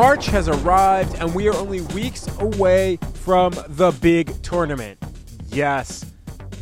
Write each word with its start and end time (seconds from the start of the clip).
March 0.00 0.26
has 0.26 0.46
arrived, 0.46 1.16
and 1.16 1.34
we 1.34 1.48
are 1.48 1.56
only 1.56 1.80
weeks 1.80 2.28
away 2.38 3.00
from 3.14 3.52
the 3.66 3.90
big 4.00 4.32
tournament. 4.44 4.96
Yes, 5.48 6.06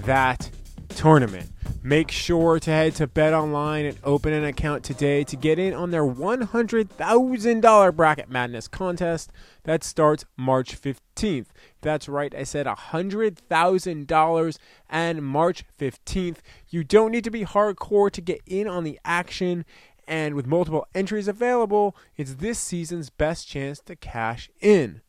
that 0.07 0.51
tournament. 0.89 1.51
Make 1.83 2.11
sure 2.11 2.59
to 2.59 2.71
head 2.71 2.95
to 2.95 3.07
Bet 3.07 3.35
Online 3.35 3.85
and 3.85 3.99
open 4.05 4.33
an 4.33 4.45
account 4.45 4.85
today 4.85 5.23
to 5.25 5.37
get 5.37 5.59
in 5.59 5.75
on 5.75 5.91
their 5.91 6.03
$100,000 6.03 7.95
Bracket 7.95 8.31
Madness 8.31 8.69
contest 8.69 9.31
that 9.65 9.85
starts 9.85 10.25
March 10.39 10.81
15th. 10.81 11.49
That's 11.83 12.09
right, 12.09 12.35
I 12.35 12.45
said 12.45 12.65
$100,000 12.65 14.59
and 14.89 15.23
March 15.23 15.65
15th. 15.79 16.39
You 16.71 16.85
don't 16.85 17.13
need 17.13 17.25
to 17.25 17.31
be 17.31 17.45
hardcore 17.45 18.11
to 18.13 18.23
get 18.23 18.41
in 18.47 18.67
on 18.67 18.85
the 18.85 18.99
action, 19.05 19.67
and 20.07 20.35
with 20.35 20.47
multiple 20.47 20.87
entries 20.95 21.29
available, 21.29 21.97
it's 22.17 22.35
this 22.35 22.59
season's 22.59 23.11
best 23.11 23.49
chance 23.49 23.81
to 23.81 23.97
cash 23.97 24.51
in. 24.61 25.01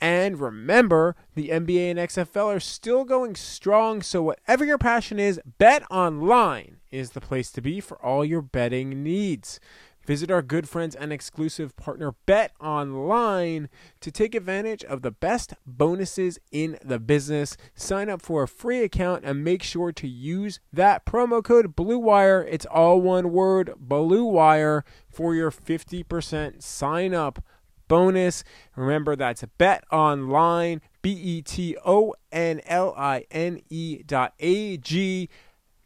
And 0.00 0.40
remember, 0.40 1.16
the 1.34 1.48
NBA 1.48 1.90
and 1.90 1.98
XFL 1.98 2.56
are 2.56 2.60
still 2.60 3.04
going 3.04 3.34
strong, 3.34 4.00
so 4.00 4.22
whatever 4.22 4.64
your 4.64 4.78
passion 4.78 5.18
is, 5.18 5.40
Bet 5.58 5.82
Online 5.90 6.76
is 6.90 7.10
the 7.10 7.20
place 7.20 7.50
to 7.52 7.60
be 7.60 7.80
for 7.80 8.00
all 8.04 8.24
your 8.24 8.42
betting 8.42 9.02
needs. 9.02 9.58
Visit 10.08 10.30
our 10.30 10.40
good 10.40 10.66
friends 10.66 10.96
and 10.96 11.12
exclusive 11.12 11.76
partner 11.76 12.14
Bet 12.24 12.52
Online 12.62 13.68
to 14.00 14.10
take 14.10 14.34
advantage 14.34 14.82
of 14.82 15.02
the 15.02 15.10
best 15.10 15.52
bonuses 15.66 16.38
in 16.50 16.78
the 16.82 16.98
business. 16.98 17.58
Sign 17.74 18.08
up 18.08 18.22
for 18.22 18.42
a 18.42 18.48
free 18.48 18.82
account 18.82 19.26
and 19.26 19.44
make 19.44 19.62
sure 19.62 19.92
to 19.92 20.08
use 20.08 20.60
that 20.72 21.04
promo 21.04 21.44
code 21.44 21.76
BLUEWIRE. 21.76 22.46
It's 22.48 22.64
all 22.64 23.02
one 23.02 23.32
word, 23.32 23.74
BLUEWIRE, 23.86 24.82
for 25.10 25.34
your 25.34 25.50
50% 25.50 26.62
sign 26.62 27.12
up 27.12 27.44
bonus. 27.86 28.44
Remember, 28.76 29.14
that's 29.14 29.44
Bet 29.58 29.84
Online, 29.92 30.80
B 31.02 31.10
E 31.10 31.42
T 31.42 31.76
O 31.84 32.14
N 32.32 32.62
L 32.64 32.94
I 32.96 33.26
N 33.30 33.60
E 33.68 34.02
dot 34.06 34.32
A 34.40 34.78
G. 34.78 35.28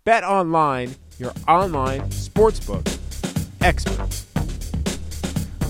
Bet 0.05 0.23
Online, 0.23 0.95
your 1.19 1.33
online 1.49 2.03
sportsbook 2.03 3.02
experts. 3.63 4.27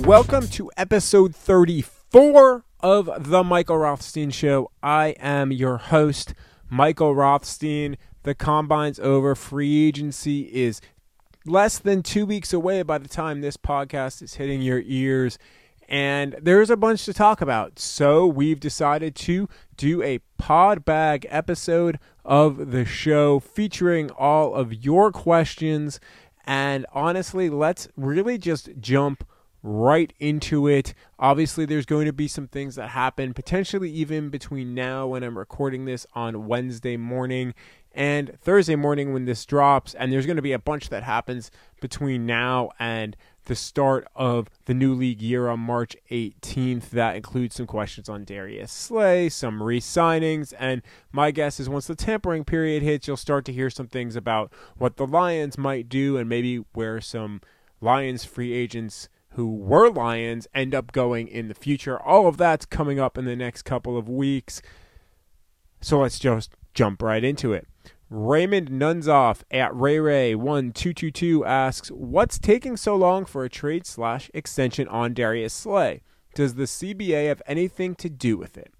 Welcome 0.01 0.49
to 0.49 0.71
episode 0.79 1.37
34 1.37 2.65
of 2.81 3.29
The 3.29 3.45
Michael 3.45 3.77
Rothstein 3.77 4.31
Show. 4.31 4.71
I 4.83 5.15
am 5.19 5.53
your 5.53 5.77
host, 5.77 6.33
Michael 6.71 7.15
Rothstein. 7.15 7.99
The 8.23 8.35
combine's 8.35 8.99
over. 8.99 9.35
Free 9.35 9.87
agency 9.87 10.43
is 10.55 10.81
less 11.45 11.79
than 11.79 12.03
two 12.03 12.25
weeks 12.25 12.53
away 12.55 12.83
by 12.83 12.97
the 12.97 13.09
time 13.09 13.41
this 13.41 13.59
podcast 13.59 14.23
is 14.23 14.35
hitting 14.35 14.63
your 14.63 14.83
ears 14.87 15.39
and 15.93 16.35
there's 16.41 16.71
a 16.71 16.77
bunch 16.77 17.05
to 17.05 17.13
talk 17.13 17.43
about. 17.43 17.79
So 17.79 18.27
we've 18.27 18.59
decided 18.59 19.15
to 19.17 19.47
do 19.77 20.03
a 20.03 20.21
pod 20.39 20.87
bag 20.87 21.27
episode 21.29 21.99
of 22.25 22.71
the 22.71 22.87
show 22.87 23.39
featuring 23.39 24.11
all 24.13 24.55
of 24.55 24.73
your 24.73 25.13
questions. 25.13 26.01
And 26.45 26.87
honestly, 26.93 27.49
let's 27.51 27.89
really 27.97 28.39
just 28.39 28.71
jump 28.81 29.25
right 29.63 30.13
into 30.19 30.67
it. 30.67 30.95
Obviously, 31.19 31.65
there's 31.65 31.87
going 31.87 32.07
to 32.07 32.13
be 32.13 32.29
some 32.29 32.49
things 32.49 32.75
that 32.77 32.91
happen 32.91 33.33
potentially 33.33 33.91
even 33.91 34.29
between 34.29 34.75
now 34.75 35.07
when 35.07 35.23
I'm 35.23 35.39
recording 35.39 35.85
this 35.85 36.07
on 36.15 36.47
Wednesday 36.47 36.97
morning 36.97 37.55
and 37.95 38.39
Thursday 38.41 38.75
morning 38.75 39.13
when 39.13 39.25
this 39.25 39.45
drops. 39.47 39.95
And 39.95 40.13
there's 40.13 40.27
going 40.27 40.37
to 40.37 40.43
be 40.43 40.53
a 40.53 40.59
bunch 40.59 40.89
that 40.89 41.05
happens 41.05 41.51
between 41.81 42.27
now 42.27 42.71
and 42.79 43.17
the 43.45 43.55
start 43.55 44.07
of 44.15 44.49
the 44.67 44.75
new 44.75 44.95
league 44.95 45.21
year 45.21 45.49
on 45.49 45.61
March 45.61 45.97
18th. 46.11 46.91
That 46.91 47.17
includes 47.17 47.57
some 47.57 47.67
questions 47.67 48.09
on 48.09 48.25
Darius 48.25 48.71
Slay, 48.71 49.29
some 49.29 49.63
re 49.63 49.81
signings, 49.81 50.53
and 50.59 50.83
my 51.11 51.31
guess 51.31 51.59
is 51.59 51.69
once 51.69 51.87
the 51.87 51.95
tampering 51.95 52.45
period 52.45 52.83
hits, 52.83 53.07
you'll 53.07 53.17
start 53.17 53.45
to 53.47 53.53
hear 53.53 53.71
some 53.71 53.89
things 53.89 54.17
about 54.17 54.53
what 54.77 54.97
the 54.97 55.07
Lions 55.07 55.59
might 55.59 55.89
do 55.89 56.17
and 56.17 56.29
maybe 56.29 56.65
where 56.73 57.01
some 57.01 57.41
Lions 57.81 58.25
free 58.25 58.53
agents 58.53 59.09
who 59.31 59.55
were 59.55 59.91
Lions 59.91 60.47
end 60.55 60.75
up 60.75 60.93
going 60.93 61.27
in 61.27 61.49
the 61.49 61.55
future. 61.55 62.01
All 62.01 62.29
of 62.29 62.37
that's 62.37 62.67
coming 62.67 63.01
up 63.01 63.17
in 63.17 63.25
the 63.25 63.37
next 63.37 63.63
couple 63.63 63.97
of 63.97 64.09
weeks. 64.09 64.63
So 65.81 66.01
let's 66.01 66.19
just 66.19 66.55
jump 66.75 67.03
right 67.03 67.25
into 67.25 67.53
it. 67.53 67.67
Raymond 68.13 68.69
Nunzoff 68.69 69.43
at 69.51 69.75
Ray 69.75 69.99
Ray 69.99 70.35
one 70.35 70.73
two 70.73 70.93
two 70.93 71.11
two 71.11 71.47
asks, 71.47 71.89
"What's 71.89 72.39
taking 72.39 72.77
so 72.77 72.95
long 72.95 73.25
for 73.25 73.43
a 73.43 73.49
trade 73.49 73.87
slash 73.87 74.31
extension 74.35 74.87
on 74.89 75.15
Darius 75.15 75.55
Slay? 75.55 76.03
Does 76.35 76.57
the 76.57 76.67
CBA 76.67 77.29
have 77.29 77.41
anything 77.47 77.95
to 77.95 78.11
do 78.11 78.37
with 78.37 78.59
it?" 78.59 78.75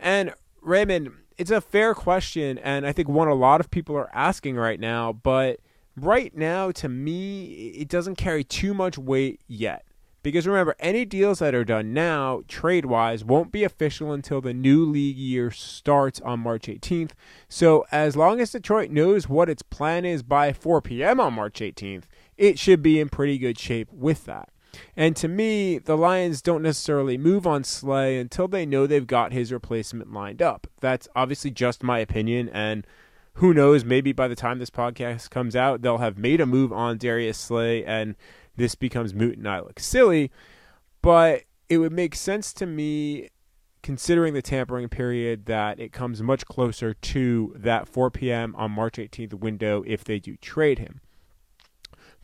And 0.00 0.34
Raymond, 0.60 1.12
it's 1.38 1.52
a 1.52 1.60
fair 1.60 1.94
question, 1.94 2.58
and 2.58 2.84
I 2.84 2.90
think 2.90 3.08
one 3.08 3.28
a 3.28 3.34
lot 3.34 3.60
of 3.60 3.70
people 3.70 3.96
are 3.96 4.10
asking 4.12 4.56
right 4.56 4.80
now. 4.80 5.12
But 5.12 5.60
right 5.96 6.36
now, 6.36 6.72
to 6.72 6.88
me, 6.88 7.68
it 7.76 7.88
doesn't 7.88 8.16
carry 8.16 8.42
too 8.42 8.74
much 8.74 8.98
weight 8.98 9.42
yet. 9.46 9.84
Because 10.24 10.46
remember, 10.46 10.74
any 10.80 11.04
deals 11.04 11.40
that 11.40 11.54
are 11.54 11.66
done 11.66 11.92
now, 11.92 12.44
trade 12.48 12.86
wise, 12.86 13.22
won't 13.22 13.52
be 13.52 13.62
official 13.62 14.10
until 14.10 14.40
the 14.40 14.54
new 14.54 14.82
league 14.86 15.18
year 15.18 15.50
starts 15.50 16.18
on 16.22 16.40
March 16.40 16.62
18th. 16.62 17.10
So, 17.46 17.84
as 17.92 18.16
long 18.16 18.40
as 18.40 18.50
Detroit 18.50 18.90
knows 18.90 19.28
what 19.28 19.50
its 19.50 19.60
plan 19.62 20.06
is 20.06 20.22
by 20.22 20.54
4 20.54 20.80
p.m. 20.80 21.20
on 21.20 21.34
March 21.34 21.60
18th, 21.60 22.04
it 22.38 22.58
should 22.58 22.82
be 22.82 22.98
in 22.98 23.10
pretty 23.10 23.36
good 23.36 23.58
shape 23.58 23.92
with 23.92 24.24
that. 24.24 24.48
And 24.96 25.14
to 25.16 25.28
me, 25.28 25.76
the 25.76 25.94
Lions 25.94 26.40
don't 26.40 26.62
necessarily 26.62 27.18
move 27.18 27.46
on 27.46 27.62
Slay 27.62 28.18
until 28.18 28.48
they 28.48 28.64
know 28.64 28.86
they've 28.86 29.06
got 29.06 29.34
his 29.34 29.52
replacement 29.52 30.10
lined 30.10 30.40
up. 30.40 30.66
That's 30.80 31.06
obviously 31.14 31.50
just 31.50 31.82
my 31.82 31.98
opinion, 31.98 32.48
and 32.48 32.86
who 33.34 33.52
knows, 33.52 33.84
maybe 33.84 34.12
by 34.12 34.28
the 34.28 34.34
time 34.34 34.58
this 34.58 34.70
podcast 34.70 35.28
comes 35.28 35.54
out, 35.54 35.82
they'll 35.82 35.98
have 35.98 36.16
made 36.16 36.40
a 36.40 36.46
move 36.46 36.72
on 36.72 36.96
Darius 36.96 37.36
Slay 37.36 37.84
and 37.84 38.14
this 38.56 38.74
becomes 38.74 39.14
moot 39.14 39.38
and 39.38 39.48
I 39.48 39.60
look 39.60 39.80
silly. 39.80 40.30
But 41.02 41.42
it 41.68 41.78
would 41.78 41.92
make 41.92 42.14
sense 42.14 42.52
to 42.54 42.66
me, 42.66 43.28
considering 43.82 44.34
the 44.34 44.42
tampering 44.42 44.88
period, 44.88 45.46
that 45.46 45.78
it 45.78 45.92
comes 45.92 46.22
much 46.22 46.46
closer 46.46 46.94
to 46.94 47.54
that 47.56 47.88
4 47.88 48.10
p.m. 48.10 48.54
on 48.56 48.70
March 48.70 48.96
18th 48.96 49.34
window 49.34 49.84
if 49.86 50.04
they 50.04 50.18
do 50.18 50.36
trade 50.36 50.78
him. 50.78 51.00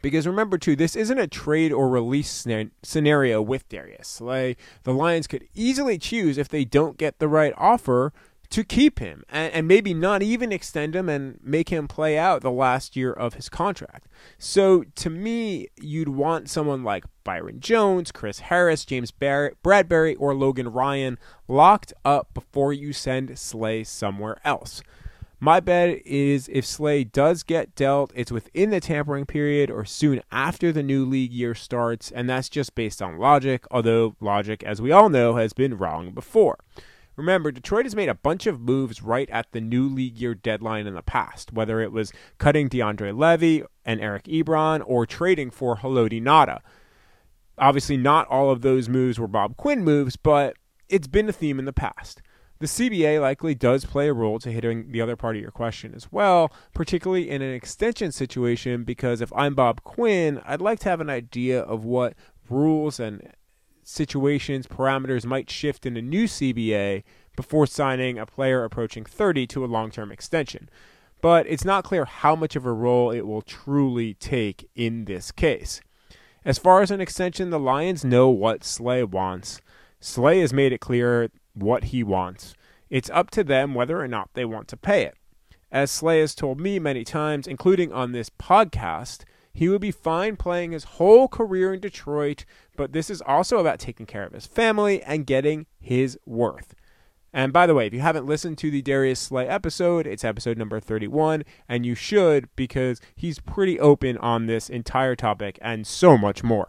Because 0.03 0.27
remember, 0.27 0.57
too, 0.57 0.77
this 0.77 0.97
isn't 0.97 1.19
a 1.19 1.27
trade 1.27 1.73
or 1.73 1.89
release 1.89 2.47
scenario 2.83 3.43
with 3.43 3.69
Darius 3.69 4.09
Slay. 4.09 4.57
The 4.85 4.95
Lions 4.95 5.27
could 5.27 5.47
easily 5.55 5.99
choose, 5.99 6.39
if 6.39 6.49
they 6.49 6.65
don't 6.65 6.97
get 6.97 7.19
the 7.19 7.29
right 7.29 7.53
offer, 7.59 8.15
to 8.51 8.65
keep 8.65 8.99
him 8.99 9.23
and, 9.29 9.53
and, 9.53 9.69
maybe 9.69 9.95
not 9.95 10.23
even 10.23 10.51
extend 10.51 10.97
him 10.97 11.09
and 11.09 11.39
make 11.43 11.69
him 11.69 11.87
play 11.87 12.19
out 12.19 12.43
the 12.43 12.51
last 12.51 12.97
year 12.97 13.13
of 13.13 13.35
his 13.35 13.49
contract. 13.49 14.09
So 14.39 14.83
to 14.97 15.09
me, 15.09 15.69
you'd 15.81 16.09
want 16.09 16.51
someone 16.51 16.83
like 16.83 17.05
Byron 17.23 17.61
Jones, 17.61 18.11
Chris 18.11 18.41
Harris, 18.41 18.85
James 18.85 19.13
Barrett, 19.13 19.63
Bradberry, 19.63 20.17
or 20.19 20.35
Logan 20.35 20.73
Ryan 20.73 21.17
locked 21.47 21.93
up 22.05 22.35
before 22.35 22.73
you 22.73 22.93
send 22.93 23.39
Slay 23.39 23.85
somewhere 23.85 24.41
else. 24.45 24.83
My 25.43 25.59
bet 25.59 26.05
is 26.05 26.51
if 26.53 26.67
Slay 26.67 27.03
does 27.03 27.45
get 27.45 27.75
dealt, 27.75 28.13
it's 28.15 28.31
within 28.31 28.69
the 28.69 28.81
tampering 28.81 29.25
period 29.25 29.71
or 29.71 29.87
soon 29.87 30.21
after 30.31 30.71
the 30.71 30.83
new 30.83 31.07
league 31.07 31.33
year 31.33 31.55
starts, 31.55 32.11
and 32.11 32.29
that's 32.29 32.51
just 32.51 32.75
based 32.75 33.01
on 33.01 33.17
logic, 33.17 33.65
although 33.71 34.17
logic, 34.21 34.63
as 34.65 34.83
we 34.83 34.93
all 34.93 35.09
know, 35.09 35.37
has 35.37 35.55
been 35.55 35.79
wrong 35.79 36.11
before. 36.11 36.59
Remember, 37.21 37.53
Detroit 37.53 37.85
has 37.85 37.95
made 37.95 38.09
a 38.09 38.15
bunch 38.15 38.47
of 38.47 38.63
moves 38.63 39.03
right 39.03 39.29
at 39.29 39.53
the 39.53 39.61
new 39.61 39.87
league 39.87 40.17
year 40.17 40.35
deadline 40.35 40.87
in 40.87 40.95
the 40.95 41.03
past, 41.03 41.53
whether 41.53 41.83
it 41.83 41.93
was 41.93 42.15
cutting 42.39 42.71
DeAndre 42.71 43.17
Levy 43.17 43.63
and 43.85 44.01
Eric 44.01 44.25
Ebron 44.25 44.83
or 44.87 45.05
trading 45.05 45.51
for 45.51 45.77
Haloti 45.77 46.23
Ngata. 46.23 46.61
Obviously, 47.59 47.99
not 47.99 48.27
all 48.29 48.51
of 48.51 48.63
those 48.63 48.89
moves 48.89 49.21
were 49.21 49.29
Bob 49.29 49.59
Quinn 49.59 49.85
moves, 49.85 50.17
but 50.17 50.57
it's 50.89 51.09
been 51.09 51.29
a 51.29 51.33
theme 51.33 51.59
in 51.59 51.67
the 51.67 51.75
past. 51.75 52.23
The 52.59 52.67
CBA 52.67 53.21
likely 53.21 53.55
does 53.55 53.85
play 53.85 54.09
a 54.09 54.15
role 54.15 54.39
to 54.39 54.51
hitting 54.51 54.91
the 54.91 55.03
other 55.03 55.15
part 55.15 55.37
of 55.37 55.43
your 55.43 55.51
question 55.51 55.93
as 55.95 56.11
well, 56.11 56.51
particularly 56.73 57.29
in 57.29 57.43
an 57.43 57.53
extension 57.53 58.13
situation, 58.13 58.85
because 58.85 59.21
if 59.21 59.31
I'm 59.37 59.55
Bob 59.55 59.83
Quinn, 59.83 60.41
I'd 60.47 60.63
like 60.63 60.79
to 60.81 60.89
have 60.89 61.03
an 61.03 61.11
idea 61.11 61.61
of 61.61 61.85
what 61.85 62.15
rules 62.49 62.99
and 62.99 63.31
situations, 63.91 64.67
parameters 64.67 65.25
might 65.25 65.51
shift 65.51 65.85
in 65.85 65.97
a 65.97 66.03
new 66.03 66.25
CBA 66.25 67.03
before 67.37 67.67
signing 67.67 68.19
a 68.19 68.27
player 68.27 68.65
approaching 68.65 69.05
30 69.05 69.47
to 69.49 69.65
a 69.65 69.67
long 69.67 69.91
term 69.91 70.13
extension. 70.13 70.69
But 71.21 71.47
it's 71.47 71.65
not 71.65 71.85
clear 71.85 72.05
how 72.05 72.35
much 72.35 72.57
of 72.57 72.65
a 72.65 72.73
role 72.73 73.11
it 73.11 73.27
will 73.27 73.43
truly 73.43 74.15
take 74.15 74.69
in 74.75 75.05
this 75.05 75.31
case. 75.31 75.81
As 76.45 76.59
far 76.59 76.81
as 76.81 76.91
an 76.91 77.01
extension, 77.01 77.51
the 77.51 77.59
Lions 77.59 78.05
know 78.05 78.31
what 78.31 78.65
Slay 78.65 79.05
wants. 79.05 79.61
Slay 80.01 80.41
has 80.41 80.53
made 80.53 80.73
it 80.73 80.81
clear 80.81 81.31
what 81.53 81.85
he 81.85 82.03
wants. 82.03 82.55
It's 82.89 83.11
up 83.11 83.31
to 83.31 83.45
them 83.45 83.75
whether 83.75 84.01
or 84.01 84.09
not 84.09 84.31
they 84.33 84.47
want 84.47 84.67
to 84.69 84.77
pay 84.77 85.03
it. 85.05 85.15
As 85.71 85.91
Slay 85.91 86.21
has 86.21 86.35
told 86.35 86.59
me 86.59 86.79
many 86.79 87.05
times, 87.05 87.47
including 87.47 87.93
on 87.93 88.13
this 88.13 88.31
podcast, 88.31 89.25
He 89.53 89.69
would 89.69 89.81
be 89.81 89.91
fine 89.91 90.37
playing 90.37 90.73
his 90.73 90.85
whole 90.85 91.29
career 91.29 91.75
in 91.75 91.81
Detroit, 91.81 92.45
but 92.77 92.93
this 92.93 93.11
is 93.11 93.23
also 93.23 93.59
about 93.59 93.79
taking 93.79 94.07
care 94.07 94.25
of 94.25 94.33
his 94.33 94.47
family 94.47 95.03
and 95.03 95.27
getting 95.27 95.67
his 95.81 96.19
worth. 96.25 96.75
And 97.33 97.53
by 97.53 97.67
the 97.67 97.75
way, 97.75 97.87
if 97.87 97.95
you 97.95 98.01
haven't 98.01 98.27
listened 98.27 98.59
to 98.59 98.71
the 98.71 98.83
Darius 98.83 99.21
Slay 99.21 99.47
episode, 99.47 100.07
it's 100.07 100.25
episode 100.25 100.59
number 100.59 100.81
31, 100.81 101.45
and 101.69 101.87
you 101.87 101.95
should 101.95 102.49
because 102.57 103.01
he's 103.15 103.39
pretty 103.39 103.79
open 103.79 104.19
on 104.19 104.47
this 104.47 104.69
entire 104.69 105.15
topic 105.15 105.59
and 105.63 105.87
so 105.87 106.19
much 106.19 106.43
more. 106.43 106.69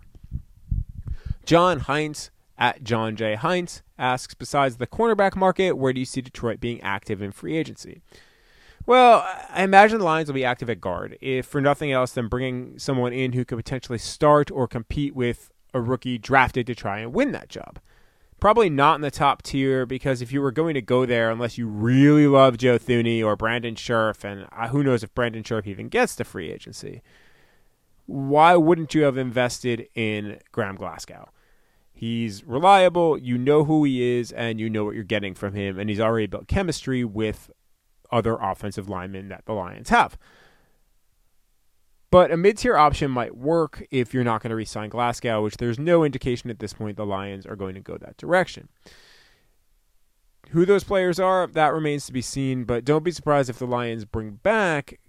John 1.45 1.81
Heinz 1.81 2.30
at 2.57 2.83
John 2.83 3.16
J. 3.16 3.36
Heinz 3.36 3.81
asks 3.98 4.36
Besides 4.36 4.78
the 4.78 4.86
cornerback 4.86 5.36
market, 5.36 5.74
where 5.74 5.94
do 5.94 6.00
you 6.00 6.06
see 6.06 6.22
Detroit 6.22 6.60
being 6.60 6.80
active 6.81 7.22
in 7.22 7.31
free 7.31 7.57
agency? 7.57 8.01
Well, 8.86 9.25
I 9.50 9.63
imagine 9.63 10.00
the 10.00 10.06
Lions 10.06 10.28
will 10.28 10.36
be 10.36 10.45
active 10.45 10.69
at 10.69 10.81
guard, 10.81 11.18
if 11.22 11.45
for 11.45 11.62
nothing 11.62 11.92
else 11.92 12.12
than 12.12 12.28
bringing 12.28 12.80
someone 12.80 13.13
in 13.13 13.33
who 13.33 13.45
could 13.45 13.57
potentially 13.57 14.00
start 14.00 14.50
or 14.51 14.68
compete 14.68 15.16
with 15.16 15.51
a 15.74 15.80
rookie 15.80 16.18
drafted 16.18 16.68
to 16.68 16.75
try 16.75 17.00
and 17.00 17.13
win 17.13 17.31
that 17.31 17.48
job 17.48 17.80
probably 18.42 18.72
not 18.72 18.95
in 18.95 19.01
the 19.01 19.12
top 19.12 19.44
tier 19.44 19.86
because 19.86 20.22
if 20.22 20.33
you 20.33 20.42
were 20.42 20.51
going 20.51 20.74
to 20.74 20.81
go 20.81 21.06
there, 21.06 21.31
unless 21.31 21.57
you 21.57 21.68
really 21.68 22.28
love 22.28 22.57
Joe 22.57 22.78
Thuney 22.78 23.24
or 23.24 23.38
Brandon 23.38 23.75
Scherff, 23.75 24.25
and 24.25 24.48
uh, 24.51 24.68
who 24.68 24.83
knows 24.83 25.04
if 25.04 25.13
Brandon 25.16 25.44
Scherff 25.44 25.68
even 25.68 25.88
gets 25.88 26.18
to 26.18 26.25
free 26.25 26.51
agency, 26.51 27.01
why 28.07 28.57
wouldn't 28.57 28.94
you 28.94 29.04
have 29.04 29.16
invested 29.16 29.88
in 29.95 30.39
Graham 30.51 30.75
Glasgow? 30.75 31.30
He's 31.94 32.44
reliable, 32.44 33.18
you 33.18 33.38
know 33.38 33.63
who 33.63 33.83
he 33.83 34.18
is, 34.18 34.31
and 34.31 34.60
you 34.60 34.69
know 34.69 34.83
what 34.83 34.95
you're 34.95 35.04
getting 35.04 35.36
from 35.36 35.54
him, 35.54 35.80
and 35.80 35.88
he's 35.88 36.00
already 36.00 36.25
built 36.25 36.48
chemistry 36.48 37.06
with 37.06 37.51
other 38.12 38.36
offensive 38.36 38.90
linemen 38.90 39.30
that 39.30 39.46
the 39.46 39.54
Lions 39.54 39.90
have. 39.90 40.18
But 42.12 42.30
a 42.31 42.38
mid 42.38 42.58
tier 42.58 42.78
option 42.78 43.10
might 43.10 43.38
work 43.38 43.86
if 43.90 44.13
you're 44.13 44.25
not 44.25 44.44
going 44.44 44.50
to 44.50 44.56
re 44.56 44.66
sign 44.66 44.90
Glasgow, 44.90 45.42
which 45.42 45.58
there's 45.58 45.80
no 45.80 46.04
indication 46.04 46.50
at 46.50 46.60
this 46.60 46.74
point 46.74 46.98
the 46.98 47.06
Lions 47.06 47.46
are 47.46 47.56
going 47.56 47.74
to 47.74 47.80
go 47.80 47.98
that 47.98 48.18
direction. 48.18 48.68
Who 50.50 50.66
those 50.66 50.84
players 50.84 51.19
are, 51.19 51.48
that 51.48 51.74
remains 51.74 52.06
to 52.08 52.13
be 52.13 52.22
seen, 52.22 52.66
but 52.66 52.84
don't 52.84 53.06
be 53.06 53.12
surprised 53.12 53.50
if 53.50 53.60
the 53.60 53.66
Lions 53.66 54.04
bring 54.04 54.31
back 54.44 55.00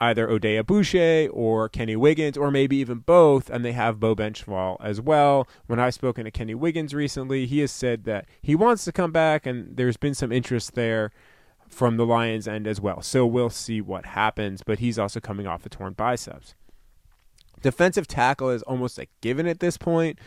either 0.00 0.28
Oday 0.28 0.62
Aboushi 0.62 1.28
or 1.32 1.68
Kenny 1.68 1.96
Wiggins, 1.96 2.38
or 2.38 2.52
maybe 2.52 2.76
even 2.76 2.98
both, 2.98 3.50
and 3.50 3.64
they 3.64 3.72
have 3.72 4.00
Beau 4.00 4.14
Benzschawel 4.14 4.76
as 4.80 5.00
well. 5.00 5.46
When 5.66 5.80
I've 5.80 5.94
spoken 5.94 6.24
to 6.24 6.30
Kenny 6.30 6.54
Wiggins 6.54 6.94
recently, 6.94 7.46
he 7.46 7.58
has 7.58 7.70
said 7.70 8.04
that 8.04 8.26
he 8.40 8.54
wants 8.54 8.84
to 8.84 8.92
come 8.92 9.12
back, 9.12 9.44
and 9.44 9.76
there's 9.76 9.96
been 9.96 10.14
some 10.14 10.32
interest 10.32 10.74
there 10.74 11.10
from 11.70 11.96
the 11.96 12.04
Lions 12.04 12.46
end 12.46 12.66
as 12.66 12.80
well. 12.80 13.00
So 13.00 13.24
we'll 13.24 13.50
see 13.50 13.80
what 13.80 14.06
happens, 14.06 14.62
but 14.62 14.80
he's 14.80 14.98
also 14.98 15.20
coming 15.20 15.46
off 15.46 15.64
a 15.64 15.68
torn 15.68 15.94
biceps. 15.94 16.54
Defensive 17.62 18.06
tackle 18.06 18.50
is 18.50 18.62
almost 18.62 18.98
a 18.98 19.06
given 19.20 19.46
at 19.46 19.60
this 19.60 19.76
point, 19.76 20.18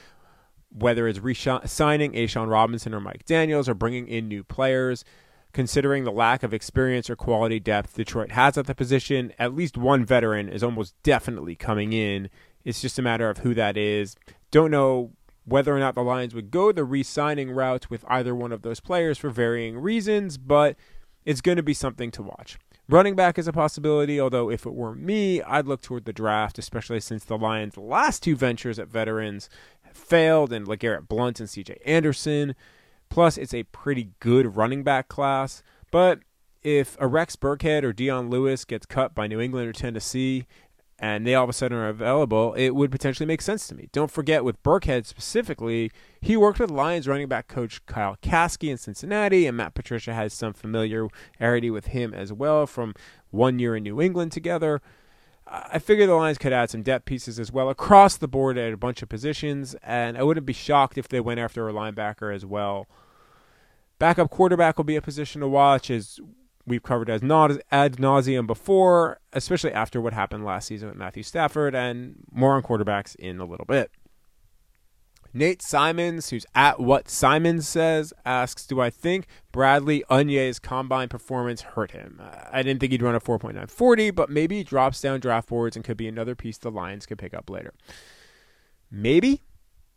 whether 0.70 1.08
it's 1.08 1.20
re-signing 1.20 2.14
A'Shawn 2.14 2.50
Robinson 2.50 2.94
or 2.94 3.00
Mike 3.00 3.26
Daniels 3.26 3.68
or 3.68 3.74
bringing 3.74 4.08
in 4.08 4.28
new 4.28 4.44
players. 4.44 5.04
Considering 5.52 6.04
the 6.04 6.12
lack 6.12 6.42
of 6.42 6.52
experience 6.52 7.12
or 7.12 7.16
quality 7.16 7.60
depth 7.60 7.94
Detroit 7.94 8.32
has 8.32 8.58
at 8.58 8.66
the 8.66 8.74
position, 8.74 9.32
at 9.38 9.54
least 9.54 9.78
one 9.78 10.04
veteran 10.04 10.50
is 10.50 10.64
almost 10.64 10.96
definitely 11.04 11.56
coming 11.56 11.94
in. 11.94 12.28
It's 12.66 12.82
just 12.82 12.98
a 12.98 13.04
matter 13.04 13.30
of 13.30 13.40
who 13.40 13.54
that 13.54 13.78
is. 13.78 14.16
Don't 14.50 14.72
know 14.72 15.12
whether 15.46 15.76
or 15.76 15.80
not 15.80 15.94
the 15.94 16.02
Lions 16.02 16.34
would 16.34 16.50
go 16.50 16.72
the 16.72 16.84
re 16.84 17.04
signing 17.04 17.52
route 17.52 17.92
with 17.92 18.04
either 18.08 18.34
one 18.34 18.52
of 18.52 18.64
those 18.64 18.80
players 18.80 19.20
for 19.20 19.30
varying 19.30 19.78
reasons, 19.78 20.40
but 20.40 20.76
it's 21.26 21.42
going 21.42 21.58
to 21.58 21.64
be 21.64 21.74
something 21.74 22.12
to 22.12 22.24
watch. 22.24 22.58
Running 22.90 23.16
back 23.16 23.40
is 23.40 23.48
a 23.48 23.54
possibility, 23.54 24.20
although 24.20 24.50
if 24.50 24.66
it 24.66 24.74
were 24.74 24.94
me, 24.94 25.42
I'd 25.42 25.68
look 25.68 25.82
toward 25.82 26.06
the 26.06 26.14
draft, 26.14 26.60
especially 26.60 27.00
since 27.00 27.24
the 27.24 27.38
Lions' 27.38 27.78
last 27.78 28.24
two 28.24 28.36
ventures 28.36 28.78
at 28.78 28.90
veterans 28.90 29.50
failed, 29.94 30.52
and 30.52 30.68
LeGarrette 30.68 31.08
Blount 31.08 31.40
and 31.40 31.48
CJ 31.48 31.78
Anderson. 31.86 32.56
Plus, 33.10 33.38
it's 33.38 33.54
a 33.54 33.64
pretty 33.64 34.10
good 34.20 34.56
running 34.56 34.84
back 34.84 35.08
class. 35.08 35.64
But 35.92 36.20
if 36.62 36.98
a 37.00 37.08
Rex 37.08 37.36
Burkhead 37.36 37.84
or 37.84 37.94
Dion 37.94 38.30
Lewis 38.30 38.66
gets 38.66 38.86
cut 38.86 39.14
by 39.14 39.28
New 39.28 39.40
England 39.40 39.70
or 39.70 39.74
Tennessee, 39.74 40.46
and 41.04 41.28
they 41.28 41.36
all 41.36 41.44
of 41.44 41.50
a 41.50 41.54
sudden 41.54 41.78
are 41.78 41.90
available, 41.90 42.54
it 42.54 42.70
would 42.70 42.90
potentially 42.90 43.28
make 43.28 43.42
sense 43.42 43.68
to 43.68 43.76
me. 43.76 43.90
Don't 43.92 44.10
forget 44.10 44.46
with 44.46 44.64
Burkhead 44.64 45.06
specifically, 45.06 45.92
he 46.22 46.38
worked 46.38 46.62
with 46.62 46.72
Lions 46.72 47.10
running 47.10 47.28
back 47.28 47.50
coach 47.50 47.86
Kyle 47.86 48.16
Caskey 48.22 48.72
in 48.72 48.78
Cincinnati, 48.78 49.46
and 49.46 49.58
Matt 49.58 49.74
Patricia 49.74 50.14
has 50.14 50.32
some 50.32 50.54
familiarity 50.54 51.70
with 51.70 51.88
him 51.88 52.14
as 52.14 52.32
well 52.32 52.66
from 52.66 52.94
one 53.32 53.60
year 53.60 53.76
in 53.76 53.84
New 53.84 54.00
England 54.00 54.32
together. 54.32 54.82
I 55.46 55.78
figure 55.78 56.08
the 56.08 56.16
Lions 56.16 56.38
could 56.38 56.54
add 56.54 56.70
some 56.70 56.84
depth 56.84 57.04
pieces 57.04 57.38
as 57.38 57.52
well 57.52 57.70
across 57.70 58.16
the 58.16 58.30
board 58.30 58.58
at 58.58 58.72
a 58.72 58.78
bunch 58.78 59.02
of 59.02 59.10
positions, 59.10 59.76
and 59.84 60.18
I 60.18 60.24
wouldn't 60.24 60.46
be 60.46 60.54
shocked 60.54 60.98
if 60.98 61.10
they 61.10 61.20
went 61.20 61.42
after 61.42 61.68
a 61.68 61.74
linebacker 61.74 62.34
as 62.34 62.46
well. 62.46 62.88
Backup 64.00 64.30
quarterback 64.30 64.78
will 64.78 64.86
be 64.86 64.96
a 64.96 65.02
position 65.02 65.42
to 65.42 65.50
watch 65.50 65.92
as 65.92 66.22
we've 66.66 66.84
covered 66.84 67.10
as 67.10 67.22
not 67.22 67.52
ad 67.72 67.98
nauseum 67.98 68.48
before, 68.48 69.20
especially 69.34 69.72
after 69.72 70.00
what 70.00 70.14
happened 70.14 70.46
last 70.46 70.68
season 70.68 70.90
with 70.90 70.98
Matthew 70.98 71.24
Stafford, 71.24 71.76
and 71.76 72.24
more 72.32 72.56
on 72.56 72.64
quarterbacks 72.64 73.16
in 73.16 73.40
a 73.40 73.46
little 73.46 73.66
bit. 73.66 73.92
Nate 75.36 75.64
Simons, 75.64 76.30
who's 76.30 76.46
at 76.54 76.80
what 76.80 77.10
Simons 77.10 77.68
says, 77.68 78.14
asks, 78.24 78.68
"Do 78.68 78.80
I 78.80 78.92
think 78.92 79.26
Bradley 79.52 80.04
Anae's 80.10 80.60
combine 80.60 81.10
performance 81.10 81.62
hurt 81.62 81.90
him? 81.92 82.22
I 82.52 82.62
didn't 82.62 82.80
think 82.80 82.92
he'd 82.92 83.02
run 83.02 83.16
a 83.16 83.20
4.940, 83.20 84.12
but 84.12 84.30
maybe 84.30 84.58
he 84.58 84.64
drops 84.64 85.02
down 85.02 85.20
draft 85.20 85.50
boards 85.50 85.76
and 85.76 85.84
could 85.84 85.98
be 85.98 86.08
another 86.08 86.36
piece 86.36 86.60
the 86.60 86.70
Lions 86.70 87.08
could 87.08 87.18
pick 87.18 87.34
up 87.34 87.50
later. 87.50 87.74
Maybe 88.92 89.42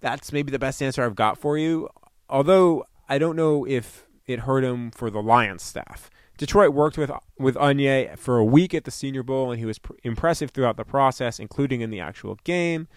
that's 0.00 0.32
maybe 0.32 0.50
the 0.50 0.58
best 0.58 0.82
answer 0.82 1.04
I've 1.04 1.14
got 1.14 1.36
for 1.36 1.58
you. 1.58 1.90
Although 2.30 2.86
I 3.06 3.18
don't 3.18 3.36
know 3.36 3.66
if 3.66 4.06
it 4.26 4.40
hurt 4.40 4.64
him 4.64 4.90
for 4.90 5.10
the 5.10 5.22
Lions 5.22 5.62
staff. 5.62 6.10
Detroit 6.36 6.74
worked 6.74 6.98
with 6.98 7.10
with 7.38 7.56
Anae 7.56 8.18
for 8.18 8.38
a 8.38 8.44
week 8.44 8.74
at 8.74 8.84
the 8.84 8.90
Senior 8.90 9.22
Bowl, 9.22 9.50
and 9.50 9.58
he 9.58 9.64
was 9.64 9.78
pr- 9.78 9.94
impressive 10.02 10.50
throughout 10.50 10.76
the 10.76 10.84
process, 10.84 11.38
including 11.38 11.80
in 11.80 11.90
the 11.90 12.00
actual 12.00 12.38
game. 12.44 12.88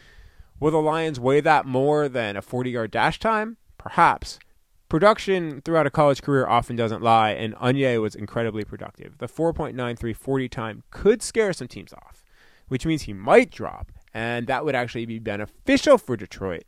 Will 0.60 0.72
the 0.72 0.78
Lions 0.82 1.20
weigh 1.20 1.40
that 1.42 1.66
more 1.66 2.10
than 2.10 2.36
a 2.36 2.42
40-yard 2.42 2.92
dash 2.92 3.18
time? 3.20 3.58
Perhaps. 3.78 4.40
Production 4.90 5.62
throughout 5.62 5.88
a 5.88 5.92
college 5.92 6.22
career 6.22 6.48
often 6.48 6.76
doesn't 6.76 7.02
lie, 7.02 7.32
and 7.32 7.56
Anae 7.56 8.02
was 8.02 8.16
incredibly 8.16 8.66
productive. 8.66 9.20
The 9.20 9.28
4.93 9.28 10.16
40 10.16 10.50
time 10.50 10.84
could 10.92 11.22
scare 11.22 11.54
some 11.54 11.68
teams 11.68 11.94
off, 11.94 12.24
which 12.68 12.86
means 12.86 13.04
he 13.04 13.14
might 13.14 13.52
drop, 13.52 13.92
and 14.14 14.48
that 14.48 14.66
would 14.66 14.76
actually 14.76 15.06
be 15.06 15.20
beneficial 15.20 15.98
for 15.98 16.18
Detroit 16.18 16.66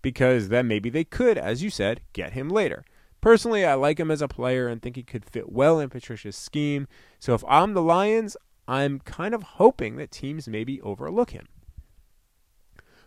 because 0.00 0.48
then 0.48 0.68
maybe 0.68 0.90
they 0.90 1.02
could, 1.02 1.36
as 1.38 1.62
you 1.62 1.70
said, 1.70 2.00
get 2.12 2.34
him 2.34 2.48
later. 2.48 2.84
Personally, 3.24 3.64
I 3.64 3.72
like 3.72 3.98
him 3.98 4.10
as 4.10 4.20
a 4.20 4.28
player 4.28 4.68
and 4.68 4.82
think 4.82 4.96
he 4.96 5.02
could 5.02 5.24
fit 5.24 5.50
well 5.50 5.80
in 5.80 5.88
Patricia's 5.88 6.36
scheme. 6.36 6.86
So 7.18 7.32
if 7.32 7.42
I'm 7.48 7.72
the 7.72 7.80
Lions, 7.80 8.36
I'm 8.68 9.00
kind 9.00 9.34
of 9.34 9.42
hoping 9.42 9.96
that 9.96 10.10
teams 10.10 10.46
maybe 10.46 10.78
overlook 10.82 11.30
him. 11.30 11.48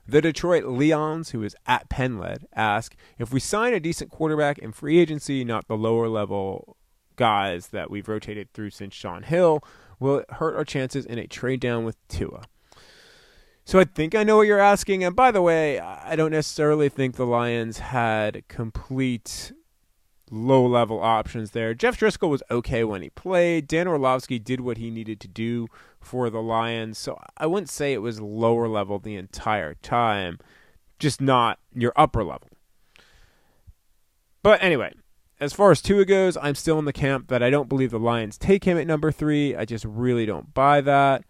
The 0.07 0.19
Detroit 0.19 0.63
Leons, 0.63 1.33
who 1.33 1.43
is 1.43 1.55
at 1.67 1.87
Penled, 1.89 2.45
ask 2.55 2.95
if 3.19 3.31
we 3.31 3.39
sign 3.39 3.75
a 3.75 3.79
decent 3.79 4.09
quarterback 4.09 4.57
in 4.57 4.71
free 4.71 4.97
agency, 4.97 5.43
not 5.43 5.67
the 5.67 5.77
lower 5.77 6.07
level 6.07 6.77
guys 7.15 7.67
that 7.67 7.91
we've 7.91 8.09
rotated 8.09 8.51
through 8.53 8.71
since 8.71 8.95
Shaun 8.95 9.21
Hill, 9.21 9.63
will 9.99 10.17
it 10.17 10.31
hurt 10.31 10.55
our 10.55 10.65
chances 10.65 11.05
in 11.05 11.19
a 11.19 11.27
trade 11.27 11.59
down 11.59 11.85
with 11.85 11.95
Tua? 12.07 12.45
So 13.65 13.79
I 13.79 13.83
think 13.83 14.15
I 14.15 14.23
know 14.23 14.37
what 14.37 14.47
you're 14.47 14.57
asking. 14.57 15.03
And 15.03 15.15
by 15.15 15.29
the 15.29 15.43
way, 15.43 15.79
I 15.79 16.15
don't 16.15 16.31
necessarily 16.31 16.89
think 16.89 17.17
the 17.17 17.27
Lions 17.27 17.77
had 17.77 18.47
complete 18.47 19.51
low 20.29 20.65
level 20.65 21.01
options 21.01 21.51
there. 21.51 21.73
Jeff 21.73 21.99
Driskel 21.99 22.29
was 22.29 22.43
okay 22.51 22.83
when 22.83 23.01
he 23.01 23.09
played. 23.09 23.67
Dan 23.67 23.87
Orlovsky 23.87 24.39
did 24.39 24.61
what 24.61 24.77
he 24.77 24.89
needed 24.89 25.19
to 25.21 25.27
do 25.27 25.67
for 25.99 26.29
the 26.29 26.41
Lions. 26.41 26.97
So 26.97 27.19
I 27.37 27.45
wouldn't 27.45 27.69
say 27.69 27.93
it 27.93 28.01
was 28.01 28.19
lower 28.21 28.67
level 28.67 28.99
the 28.99 29.15
entire 29.15 29.75
time, 29.75 30.39
just 30.99 31.21
not 31.21 31.59
your 31.73 31.93
upper 31.95 32.23
level. 32.23 32.49
But 34.43 34.61
anyway, 34.63 34.93
as 35.39 35.53
far 35.53 35.71
as 35.71 35.81
Tua 35.81 36.05
goes, 36.05 36.37
I'm 36.37 36.55
still 36.55 36.79
in 36.79 36.85
the 36.85 36.93
camp 36.93 37.27
that 37.27 37.43
I 37.43 37.49
don't 37.49 37.69
believe 37.69 37.91
the 37.91 37.99
Lions 37.99 38.37
take 38.37 38.63
him 38.63 38.77
at 38.77 38.87
number 38.87 39.11
three. 39.11 39.55
I 39.55 39.65
just 39.65 39.85
really 39.85 40.25
don't 40.25 40.53
buy 40.53 40.81
that. 40.81 41.23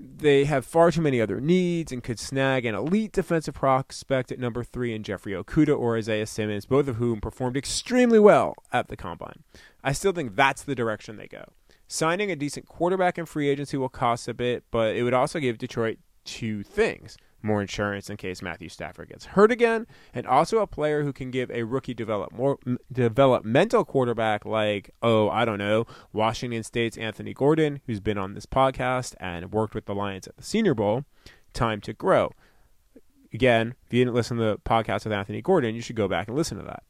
They 0.00 0.44
have 0.44 0.64
far 0.64 0.92
too 0.92 1.00
many 1.00 1.20
other 1.20 1.40
needs 1.40 1.90
and 1.90 2.04
could 2.04 2.20
snag 2.20 2.64
an 2.64 2.74
elite 2.74 3.10
defensive 3.10 3.54
prospect 3.54 4.30
at 4.30 4.38
number 4.38 4.62
three 4.62 4.94
in 4.94 5.02
Jeffrey 5.02 5.32
Okudah 5.32 5.76
or 5.76 5.96
Isaiah 5.96 6.26
Simmons, 6.26 6.66
both 6.66 6.86
of 6.86 6.96
whom 6.96 7.20
performed 7.20 7.56
extremely 7.56 8.20
well 8.20 8.54
at 8.72 8.86
the 8.86 8.96
combine. 8.96 9.42
I 9.82 9.92
still 9.92 10.12
think 10.12 10.36
that's 10.36 10.62
the 10.62 10.76
direction 10.76 11.16
they 11.16 11.26
go. 11.26 11.44
Signing 11.88 12.30
a 12.30 12.36
decent 12.36 12.66
quarterback 12.66 13.18
in 13.18 13.26
free 13.26 13.48
agency 13.48 13.76
will 13.76 13.88
cost 13.88 14.28
a 14.28 14.34
bit, 14.34 14.62
but 14.70 14.94
it 14.94 15.02
would 15.02 15.14
also 15.14 15.40
give 15.40 15.58
Detroit 15.58 15.98
two 16.24 16.62
things 16.62 17.16
more 17.42 17.60
insurance 17.60 18.10
in 18.10 18.16
case 18.16 18.42
Matthew 18.42 18.68
Stafford 18.68 19.08
gets 19.08 19.26
hurt 19.26 19.52
again, 19.52 19.86
and 20.12 20.26
also 20.26 20.58
a 20.58 20.66
player 20.66 21.02
who 21.02 21.12
can 21.12 21.30
give 21.30 21.50
a 21.50 21.62
rookie 21.62 21.94
develop 21.94 22.32
more 22.32 22.58
developmental 22.92 23.84
quarterback 23.84 24.44
like 24.44 24.90
oh 25.02 25.28
I 25.28 25.44
don't 25.44 25.58
know 25.58 25.86
Washington 26.12 26.62
State's 26.62 26.98
Anthony 26.98 27.34
Gordon, 27.34 27.80
who's 27.86 28.00
been 28.00 28.18
on 28.18 28.34
this 28.34 28.46
podcast 28.46 29.14
and 29.20 29.52
worked 29.52 29.74
with 29.74 29.86
the 29.86 29.94
Lions 29.94 30.26
at 30.26 30.36
the 30.36 30.42
Senior 30.42 30.74
Bowl, 30.74 31.04
time 31.52 31.80
to 31.82 31.92
grow. 31.92 32.32
Again, 33.32 33.74
if 33.86 33.92
you 33.92 34.04
didn't 34.04 34.14
listen 34.14 34.38
to 34.38 34.42
the 34.42 34.58
podcast 34.58 35.04
with 35.04 35.12
Anthony 35.12 35.42
Gordon, 35.42 35.74
you 35.74 35.82
should 35.82 35.96
go 35.96 36.08
back 36.08 36.28
and 36.28 36.36
listen 36.36 36.58
to 36.58 36.64
that. 36.64 36.82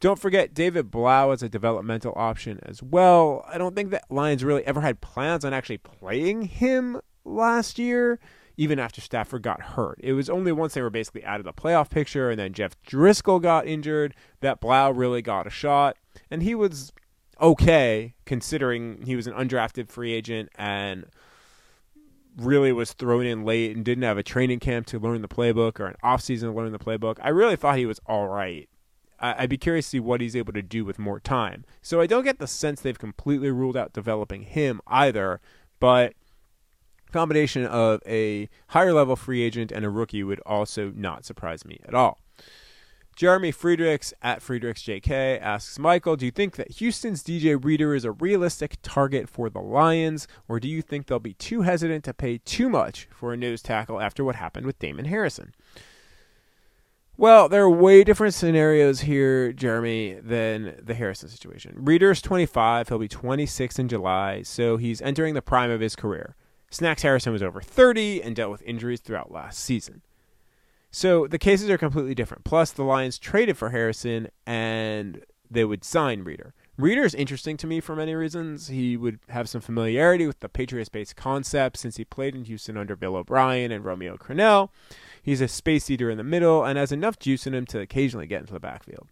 Don't 0.00 0.18
forget 0.18 0.52
David 0.52 0.90
Blough 0.90 1.30
as 1.30 1.42
a 1.42 1.48
developmental 1.48 2.12
option 2.14 2.60
as 2.64 2.82
well. 2.82 3.42
I 3.48 3.56
don't 3.56 3.74
think 3.74 3.90
that 3.90 4.04
Lions 4.10 4.44
really 4.44 4.66
ever 4.66 4.82
had 4.82 5.00
plans 5.00 5.44
on 5.44 5.54
actually 5.54 5.78
playing 5.78 6.42
him 6.42 7.00
last 7.24 7.78
year 7.78 8.18
even 8.56 8.78
after 8.78 9.00
Stafford 9.00 9.42
got 9.42 9.60
hurt. 9.60 9.98
It 10.02 10.12
was 10.12 10.30
only 10.30 10.52
once 10.52 10.74
they 10.74 10.82
were 10.82 10.90
basically 10.90 11.24
out 11.24 11.40
of 11.40 11.44
the 11.44 11.52
playoff 11.52 11.90
picture 11.90 12.30
and 12.30 12.38
then 12.38 12.52
Jeff 12.52 12.80
Driskel 12.82 13.42
got 13.42 13.66
injured 13.66 14.14
that 14.40 14.60
Blough 14.60 14.90
really 14.90 15.22
got 15.22 15.46
a 15.46 15.50
shot. 15.50 15.96
And 16.30 16.42
he 16.42 16.54
was 16.54 16.92
okay 17.40 18.14
considering 18.24 19.02
he 19.04 19.16
was 19.16 19.26
an 19.26 19.34
undrafted 19.34 19.88
free 19.88 20.12
agent 20.12 20.50
and 20.56 21.06
really 22.36 22.72
was 22.72 22.92
thrown 22.92 23.26
in 23.26 23.44
late 23.44 23.74
and 23.74 23.84
didn't 23.84 24.02
have 24.04 24.18
a 24.18 24.22
training 24.22 24.60
camp 24.60 24.86
to 24.86 24.98
learn 24.98 25.22
the 25.22 25.28
playbook 25.28 25.78
or 25.78 25.86
an 25.86 25.96
offseason 26.02 26.42
to 26.42 26.52
learn 26.52 26.72
the 26.72 26.78
playbook. 26.78 27.18
I 27.22 27.28
really 27.28 27.56
thought 27.56 27.78
he 27.78 27.86
was 27.86 28.00
all 28.06 28.28
right. 28.28 28.68
I'd 29.20 29.48
be 29.48 29.56
curious 29.56 29.86
to 29.86 29.90
see 29.90 30.00
what 30.00 30.20
he's 30.20 30.36
able 30.36 30.52
to 30.52 30.62
do 30.62 30.84
with 30.84 30.98
more 30.98 31.20
time. 31.20 31.64
So 31.80 32.00
I 32.00 32.06
don't 32.06 32.24
get 32.24 32.38
the 32.38 32.46
sense 32.46 32.80
they've 32.80 32.98
completely 32.98 33.50
ruled 33.50 33.76
out 33.76 33.92
developing 33.92 34.42
him 34.42 34.80
either, 34.86 35.40
but 35.80 36.14
combination 37.14 37.64
of 37.64 38.00
a 38.06 38.48
higher 38.68 38.92
level 38.92 39.14
free 39.14 39.40
agent 39.40 39.70
and 39.70 39.84
a 39.84 39.88
rookie 39.88 40.24
would 40.24 40.40
also 40.40 40.92
not 40.96 41.24
surprise 41.24 41.64
me 41.64 41.78
at 41.86 41.94
all. 41.94 42.18
Jeremy 43.14 43.52
Friedrichs 43.52 44.12
at 44.20 44.40
FriedrichsJK 44.40 45.40
asks 45.40 45.78
Michael, 45.78 46.16
do 46.16 46.24
you 46.26 46.32
think 46.32 46.56
that 46.56 46.72
Houston's 46.72 47.22
DJ 47.22 47.62
Reader 47.64 47.94
is 47.94 48.04
a 48.04 48.10
realistic 48.10 48.78
target 48.82 49.28
for 49.28 49.48
the 49.48 49.60
Lions, 49.60 50.26
or 50.48 50.58
do 50.58 50.66
you 50.66 50.82
think 50.82 51.06
they'll 51.06 51.20
be 51.20 51.34
too 51.34 51.62
hesitant 51.62 52.02
to 52.02 52.12
pay 52.12 52.38
too 52.38 52.68
much 52.68 53.06
for 53.12 53.32
a 53.32 53.36
nose 53.36 53.62
tackle 53.62 54.00
after 54.00 54.24
what 54.24 54.34
happened 54.34 54.66
with 54.66 54.80
Damon 54.80 55.04
Harrison? 55.04 55.54
Well, 57.16 57.48
there 57.48 57.62
are 57.62 57.70
way 57.70 58.02
different 58.02 58.34
scenarios 58.34 59.02
here, 59.02 59.52
Jeremy, 59.52 60.14
than 60.14 60.80
the 60.82 60.94
Harrison 60.94 61.28
situation. 61.28 61.76
Reader's 61.76 62.20
25, 62.20 62.88
he'll 62.88 62.98
be 62.98 63.06
26 63.06 63.78
in 63.78 63.88
July, 63.88 64.42
so 64.42 64.76
he's 64.78 65.00
entering 65.00 65.34
the 65.34 65.40
prime 65.40 65.70
of 65.70 65.80
his 65.80 65.94
career. 65.94 66.34
Snacks 66.74 67.02
Harrison 67.02 67.32
was 67.32 67.42
over 67.42 67.60
30 67.60 68.22
and 68.22 68.34
dealt 68.34 68.50
with 68.50 68.62
injuries 68.62 69.00
throughout 69.00 69.30
last 69.30 69.60
season. 69.60 70.02
So 70.90 71.26
the 71.26 71.38
cases 71.38 71.70
are 71.70 71.78
completely 71.78 72.14
different. 72.14 72.44
Plus, 72.44 72.72
the 72.72 72.82
Lions 72.82 73.18
traded 73.18 73.56
for 73.56 73.70
Harrison 73.70 74.28
and 74.46 75.24
they 75.50 75.64
would 75.64 75.84
sign 75.84 76.22
Reader. 76.22 76.52
Reader 76.76 77.04
is 77.04 77.14
interesting 77.14 77.56
to 77.58 77.68
me 77.68 77.78
for 77.78 77.94
many 77.94 78.14
reasons. 78.14 78.66
He 78.66 78.96
would 78.96 79.20
have 79.28 79.48
some 79.48 79.60
familiarity 79.60 80.26
with 80.26 80.40
the 80.40 80.48
Patriots 80.48 80.88
based 80.88 81.14
concept 81.14 81.76
since 81.76 81.96
he 81.96 82.04
played 82.04 82.34
in 82.34 82.44
Houston 82.44 82.76
under 82.76 82.96
Bill 82.96 83.14
O'Brien 83.14 83.70
and 83.70 83.84
Romeo 83.84 84.16
Crennel. 84.16 84.70
He's 85.22 85.40
a 85.40 85.46
space 85.46 85.88
eater 85.88 86.10
in 86.10 86.18
the 86.18 86.24
middle 86.24 86.64
and 86.64 86.76
has 86.76 86.90
enough 86.90 87.20
juice 87.20 87.46
in 87.46 87.54
him 87.54 87.66
to 87.66 87.78
occasionally 87.78 88.26
get 88.26 88.40
into 88.40 88.52
the 88.52 88.58
backfield. 88.58 89.06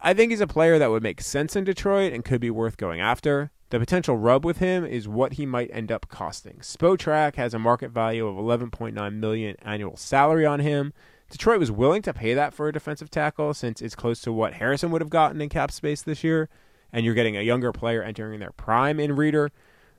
I 0.00 0.14
think 0.14 0.30
he's 0.30 0.40
a 0.40 0.46
player 0.46 0.78
that 0.78 0.90
would 0.90 1.02
make 1.02 1.20
sense 1.20 1.54
in 1.54 1.64
Detroit 1.64 2.14
and 2.14 2.24
could 2.24 2.40
be 2.40 2.50
worth 2.50 2.78
going 2.78 3.02
after. 3.02 3.50
The 3.70 3.78
potential 3.78 4.16
rub 4.16 4.44
with 4.44 4.58
him 4.58 4.84
is 4.84 5.06
what 5.06 5.34
he 5.34 5.46
might 5.46 5.70
end 5.72 5.92
up 5.92 6.08
costing. 6.08 6.58
Spotrac 6.60 7.36
has 7.36 7.54
a 7.54 7.58
market 7.58 7.92
value 7.92 8.26
of 8.26 8.36
11.9 8.36 9.14
million 9.14 9.56
annual 9.62 9.96
salary 9.96 10.44
on 10.44 10.58
him. 10.58 10.92
Detroit 11.30 11.60
was 11.60 11.70
willing 11.70 12.02
to 12.02 12.12
pay 12.12 12.34
that 12.34 12.52
for 12.52 12.66
a 12.66 12.72
defensive 12.72 13.12
tackle 13.12 13.54
since 13.54 13.80
it's 13.80 13.94
close 13.94 14.20
to 14.22 14.32
what 14.32 14.54
Harrison 14.54 14.90
would 14.90 15.00
have 15.00 15.08
gotten 15.08 15.40
in 15.40 15.48
cap 15.48 15.70
space 15.70 16.02
this 16.02 16.24
year, 16.24 16.48
and 16.92 17.04
you're 17.04 17.14
getting 17.14 17.36
a 17.36 17.42
younger 17.42 17.70
player 17.70 18.02
entering 18.02 18.40
their 18.40 18.50
prime 18.50 18.98
in 18.98 19.14
Reader. 19.14 19.52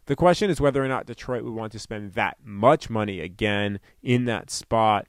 The 0.07 0.17
question 0.17 0.49
is 0.49 0.59
whether 0.59 0.83
or 0.83 0.89
not 0.89 1.05
Detroit 1.05 1.45
would 1.45 1.53
want 1.53 1.71
to 1.71 1.79
spend 1.79 2.13
that 2.13 2.39
much 2.43 2.89
money 2.89 3.21
again 3.21 3.79
in 4.03 4.25
that 4.25 4.49
spot 4.49 5.07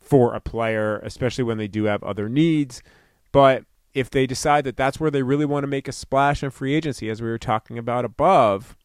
for 0.00 0.34
a 0.34 0.40
player, 0.40 0.98
especially 1.04 1.44
when 1.44 1.58
they 1.58 1.68
do 1.68 1.84
have 1.84 2.02
other 2.02 2.28
needs. 2.28 2.82
But 3.30 3.64
if 3.94 4.10
they 4.10 4.26
decide 4.26 4.64
that 4.64 4.76
that's 4.76 4.98
where 4.98 5.10
they 5.10 5.22
really 5.22 5.44
want 5.44 5.64
to 5.64 5.68
make 5.68 5.88
a 5.88 5.92
splash 5.92 6.42
in 6.42 6.50
free 6.50 6.74
agency, 6.74 7.10
as 7.10 7.20
we 7.20 7.28
were 7.28 7.38
talking 7.38 7.78
about 7.78 8.04
above, 8.04 8.76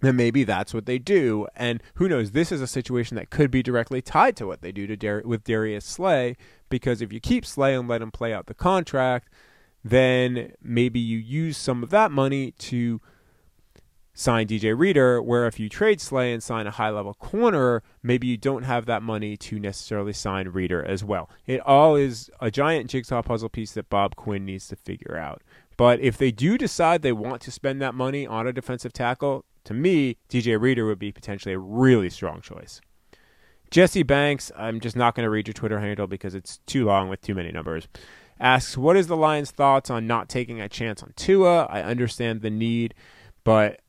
then 0.00 0.16
maybe 0.16 0.44
that's 0.44 0.74
what 0.74 0.86
they 0.86 0.98
do. 0.98 1.46
And 1.56 1.82
who 1.94 2.08
knows? 2.08 2.32
This 2.32 2.52
is 2.52 2.60
a 2.60 2.66
situation 2.66 3.16
that 3.16 3.30
could 3.30 3.50
be 3.50 3.62
directly 3.62 4.02
tied 4.02 4.36
to 4.36 4.46
what 4.46 4.62
they 4.62 4.72
do 4.72 4.86
to 4.86 4.96
Dar- 4.96 5.22
with 5.24 5.44
Darius 5.44 5.84
Slay, 5.84 6.36
because 6.68 7.00
if 7.00 7.12
you 7.12 7.20
keep 7.20 7.46
Slay 7.46 7.74
and 7.74 7.88
let 7.88 8.02
him 8.02 8.10
play 8.10 8.32
out 8.32 8.46
the 8.46 8.54
contract, 8.54 9.28
then 9.84 10.52
maybe 10.60 10.98
you 10.98 11.18
use 11.18 11.56
some 11.56 11.82
of 11.82 11.90
that 11.90 12.10
money 12.10 12.50
to 12.52 13.00
sign 14.16 14.48
DJ 14.48 14.76
Reader, 14.76 15.22
where 15.22 15.46
if 15.46 15.60
you 15.60 15.68
trade 15.68 16.00
Slay 16.00 16.32
and 16.32 16.42
sign 16.42 16.66
a 16.66 16.70
high 16.70 16.88
level 16.88 17.12
corner, 17.14 17.82
maybe 18.02 18.26
you 18.26 18.38
don't 18.38 18.62
have 18.62 18.86
that 18.86 19.02
money 19.02 19.36
to 19.36 19.60
necessarily 19.60 20.14
sign 20.14 20.48
Reader 20.48 20.82
as 20.82 21.04
well. 21.04 21.28
It 21.46 21.60
all 21.60 21.94
is 21.94 22.30
a 22.40 22.50
giant 22.50 22.90
jigsaw 22.90 23.22
puzzle 23.22 23.50
piece 23.50 23.72
that 23.72 23.90
Bob 23.90 24.16
Quinn 24.16 24.46
needs 24.46 24.68
to 24.68 24.76
figure 24.76 25.16
out. 25.16 25.42
But 25.76 26.00
if 26.00 26.16
they 26.16 26.30
do 26.32 26.56
decide 26.56 27.02
they 27.02 27.12
want 27.12 27.42
to 27.42 27.50
spend 27.50 27.82
that 27.82 27.94
money 27.94 28.26
on 28.26 28.46
a 28.46 28.54
defensive 28.54 28.94
tackle, 28.94 29.44
to 29.64 29.74
me, 29.74 30.16
DJ 30.30 30.58
Reader 30.58 30.86
would 30.86 30.98
be 30.98 31.12
potentially 31.12 31.52
a 31.52 31.58
really 31.58 32.08
strong 32.08 32.40
choice. 32.40 32.80
Jesse 33.70 34.02
Banks, 34.02 34.50
I'm 34.56 34.80
just 34.80 34.96
not 34.96 35.14
going 35.14 35.24
to 35.24 35.30
read 35.30 35.46
your 35.46 35.52
Twitter 35.52 35.80
handle 35.80 36.06
because 36.06 36.34
it's 36.34 36.58
too 36.66 36.86
long 36.86 37.10
with 37.10 37.20
too 37.20 37.34
many 37.34 37.52
numbers. 37.52 37.86
Asks, 38.40 38.78
what 38.78 38.96
is 38.96 39.08
the 39.08 39.16
Lions' 39.16 39.50
thoughts 39.50 39.90
on 39.90 40.06
not 40.06 40.30
taking 40.30 40.58
a 40.60 40.70
chance 40.70 41.02
on 41.02 41.12
Tua? 41.16 41.64
I 41.64 41.82
understand 41.82 42.40
the 42.40 42.50
need, 42.50 42.94
but 43.44 43.80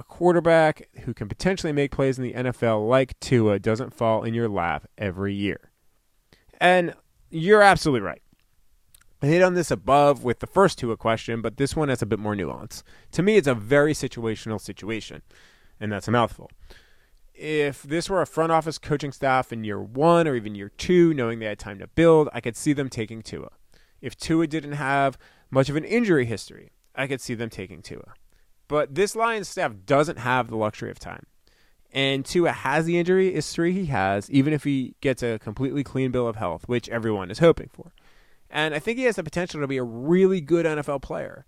a 0.00 0.04
quarterback 0.04 0.88
who 1.04 1.12
can 1.12 1.28
potentially 1.28 1.74
make 1.74 1.92
plays 1.92 2.18
in 2.18 2.24
the 2.24 2.32
NFL 2.32 2.88
like 2.88 3.20
Tua 3.20 3.58
doesn't 3.58 3.92
fall 3.92 4.24
in 4.24 4.32
your 4.32 4.48
lap 4.48 4.88
every 4.96 5.34
year. 5.34 5.70
And 6.58 6.94
you're 7.28 7.60
absolutely 7.60 8.00
right. 8.00 8.22
I 9.22 9.26
hit 9.26 9.42
on 9.42 9.52
this 9.52 9.70
above 9.70 10.24
with 10.24 10.38
the 10.38 10.46
first 10.46 10.78
Tua 10.78 10.96
question, 10.96 11.42
but 11.42 11.58
this 11.58 11.76
one 11.76 11.90
has 11.90 12.00
a 12.00 12.06
bit 12.06 12.18
more 12.18 12.34
nuance. 12.34 12.82
To 13.12 13.22
me, 13.22 13.36
it's 13.36 13.46
a 13.46 13.54
very 13.54 13.92
situational 13.92 14.58
situation, 14.58 15.20
and 15.78 15.92
that's 15.92 16.08
a 16.08 16.12
mouthful. 16.12 16.50
If 17.34 17.82
this 17.82 18.08
were 18.08 18.22
a 18.22 18.26
front 18.26 18.52
office 18.52 18.78
coaching 18.78 19.12
staff 19.12 19.52
in 19.52 19.64
year 19.64 19.82
one 19.82 20.26
or 20.26 20.34
even 20.34 20.54
year 20.54 20.70
two, 20.78 21.12
knowing 21.12 21.38
they 21.38 21.46
had 21.46 21.58
time 21.58 21.78
to 21.78 21.86
build, 21.88 22.30
I 22.32 22.40
could 22.40 22.56
see 22.56 22.72
them 22.72 22.88
taking 22.88 23.20
Tua. 23.20 23.50
If 24.00 24.16
Tua 24.16 24.46
didn't 24.46 24.72
have 24.72 25.18
much 25.50 25.68
of 25.68 25.76
an 25.76 25.84
injury 25.84 26.24
history, 26.24 26.70
I 26.94 27.06
could 27.06 27.20
see 27.20 27.34
them 27.34 27.50
taking 27.50 27.82
Tua. 27.82 28.14
But 28.70 28.94
this 28.94 29.16
Lions 29.16 29.48
staff 29.48 29.72
doesn't 29.84 30.20
have 30.20 30.48
the 30.48 30.56
luxury 30.56 30.92
of 30.92 31.00
time. 31.00 31.26
And 31.92 32.24
Tua 32.24 32.52
has 32.52 32.86
the 32.86 33.00
injury 33.00 33.32
history 33.32 33.72
he 33.72 33.86
has, 33.86 34.30
even 34.30 34.52
if 34.52 34.62
he 34.62 34.94
gets 35.00 35.24
a 35.24 35.40
completely 35.40 35.82
clean 35.82 36.12
bill 36.12 36.28
of 36.28 36.36
health, 36.36 36.68
which 36.68 36.88
everyone 36.88 37.32
is 37.32 37.40
hoping 37.40 37.68
for. 37.72 37.90
And 38.48 38.72
I 38.72 38.78
think 38.78 38.96
he 38.96 39.06
has 39.06 39.16
the 39.16 39.24
potential 39.24 39.60
to 39.60 39.66
be 39.66 39.76
a 39.76 39.82
really 39.82 40.40
good 40.40 40.66
NFL 40.66 41.02
player. 41.02 41.46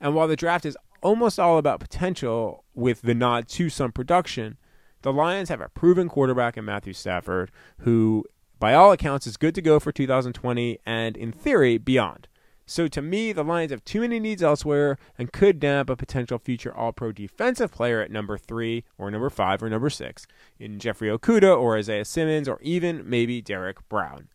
And 0.00 0.16
while 0.16 0.26
the 0.26 0.34
draft 0.34 0.66
is 0.66 0.76
almost 1.00 1.38
all 1.38 1.58
about 1.58 1.78
potential 1.78 2.64
with 2.74 3.02
the 3.02 3.14
nod 3.14 3.46
to 3.50 3.70
some 3.70 3.92
production, 3.92 4.56
the 5.02 5.12
Lions 5.12 5.50
have 5.50 5.60
a 5.60 5.68
proven 5.68 6.08
quarterback 6.08 6.56
in 6.56 6.64
Matthew 6.64 6.92
Stafford, 6.92 7.52
who, 7.82 8.24
by 8.58 8.74
all 8.74 8.90
accounts, 8.90 9.28
is 9.28 9.36
good 9.36 9.54
to 9.54 9.62
go 9.62 9.78
for 9.78 9.92
2020 9.92 10.80
and, 10.84 11.16
in 11.16 11.30
theory, 11.30 11.78
beyond. 11.78 12.26
So 12.66 12.88
to 12.88 13.02
me, 13.02 13.32
the 13.32 13.44
Lions 13.44 13.72
have 13.72 13.84
too 13.84 14.00
many 14.00 14.18
needs 14.18 14.42
elsewhere 14.42 14.96
and 15.18 15.32
could 15.32 15.62
nab 15.62 15.90
a 15.90 15.96
potential 15.96 16.38
future 16.38 16.74
All 16.74 16.92
Pro 16.92 17.12
defensive 17.12 17.70
player 17.70 18.00
at 18.00 18.10
number 18.10 18.38
three 18.38 18.84
or 18.96 19.10
number 19.10 19.30
five 19.30 19.62
or 19.62 19.68
number 19.68 19.90
six 19.90 20.26
in 20.58 20.78
Jeffrey 20.78 21.08
Okudah 21.08 21.58
or 21.58 21.76
Isaiah 21.76 22.04
Simmons 22.04 22.48
or 22.48 22.58
even 22.62 23.08
maybe 23.08 23.42
Derrick 23.42 23.86
Brown. 23.88 24.28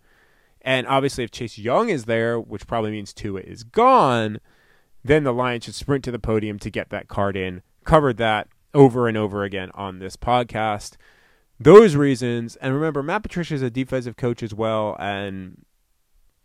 And 0.61 0.85
obviously, 0.87 1.23
if 1.23 1.31
Chase 1.31 1.57
Young 1.57 1.89
is 1.89 2.05
there, 2.05 2.39
which 2.39 2.67
probably 2.67 2.91
means 2.91 3.13
Tua 3.13 3.41
is 3.41 3.63
gone, 3.63 4.39
then 5.03 5.23
the 5.23 5.33
Lions 5.33 5.63
should 5.63 5.75
sprint 5.75 6.03
to 6.03 6.11
the 6.11 6.19
podium 6.19 6.59
to 6.59 6.69
get 6.69 6.89
that 6.89 7.07
card 7.07 7.35
in. 7.35 7.61
Covered 7.85 8.17
that 8.17 8.47
over 8.73 9.07
and 9.07 9.17
over 9.17 9.43
again 9.43 9.71
on 9.73 9.99
this 9.99 10.15
podcast. 10.15 10.97
Those 11.59 11.95
reasons, 11.95 12.55
and 12.57 12.73
remember, 12.73 13.01
Matt 13.01 13.23
Patricia 13.23 13.55
is 13.55 13.61
a 13.61 13.69
defensive 13.69 14.15
coach 14.15 14.43
as 14.43 14.53
well, 14.53 14.95
and 14.99 15.65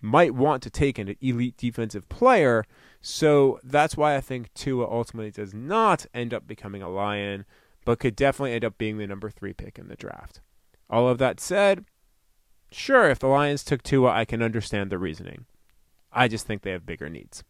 might 0.04 0.34
want 0.34 0.62
to 0.62 0.68
take 0.68 0.98
an 0.98 1.16
elite 1.22 1.56
defensive 1.56 2.08
player. 2.10 2.64
So 3.00 3.58
that's 3.64 3.96
why 3.96 4.16
I 4.16 4.20
think 4.20 4.52
Tua 4.52 4.84
ultimately 4.84 5.30
does 5.30 5.54
not 5.54 6.04
end 6.12 6.34
up 6.34 6.46
becoming 6.46 6.82
a 6.82 6.90
Lion, 6.90 7.46
but 7.86 8.00
could 8.00 8.14
definitely 8.14 8.52
end 8.52 8.66
up 8.66 8.76
being 8.76 8.98
the 8.98 9.06
number 9.06 9.30
three 9.30 9.54
pick 9.54 9.78
in 9.78 9.88
the 9.88 9.96
draft. 9.96 10.42
All 10.90 11.08
of 11.08 11.16
that 11.18 11.40
said, 11.40 11.86
sure, 12.70 13.08
if 13.08 13.18
the 13.18 13.28
Lions 13.28 13.64
took 13.64 13.82
Tua, 13.82 14.10
I 14.10 14.26
can 14.26 14.42
understand 14.42 14.90
the 14.90 14.98
reasoning. 14.98 15.46
I 16.12 16.28
just 16.28 16.46
think 16.46 16.62
they 16.62 16.72
have 16.72 16.86
bigger 16.86 17.08
needs. 17.08 17.42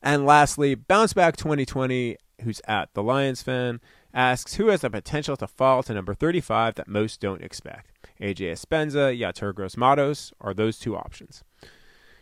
And 0.00 0.24
lastly, 0.24 0.76
Bounce 0.76 1.12
Back 1.12 1.36
2020, 1.36 2.16
who's 2.42 2.60
at 2.68 2.94
the 2.94 3.02
Lions 3.02 3.42
fan, 3.42 3.80
asks 4.14 4.54
who 4.54 4.68
has 4.68 4.82
the 4.82 4.90
potential 4.90 5.36
to 5.36 5.48
fall 5.48 5.82
to 5.82 5.92
number 5.92 6.14
35 6.14 6.76
that 6.76 6.88
most 6.88 7.20
don't 7.20 7.42
expect. 7.42 7.99
AJ 8.20 8.52
Epenesa, 8.52 9.18
Yetur 9.18 9.54
Gross-Matos 9.54 10.32
are 10.40 10.54
those 10.54 10.78
two 10.78 10.96
options. 10.96 11.42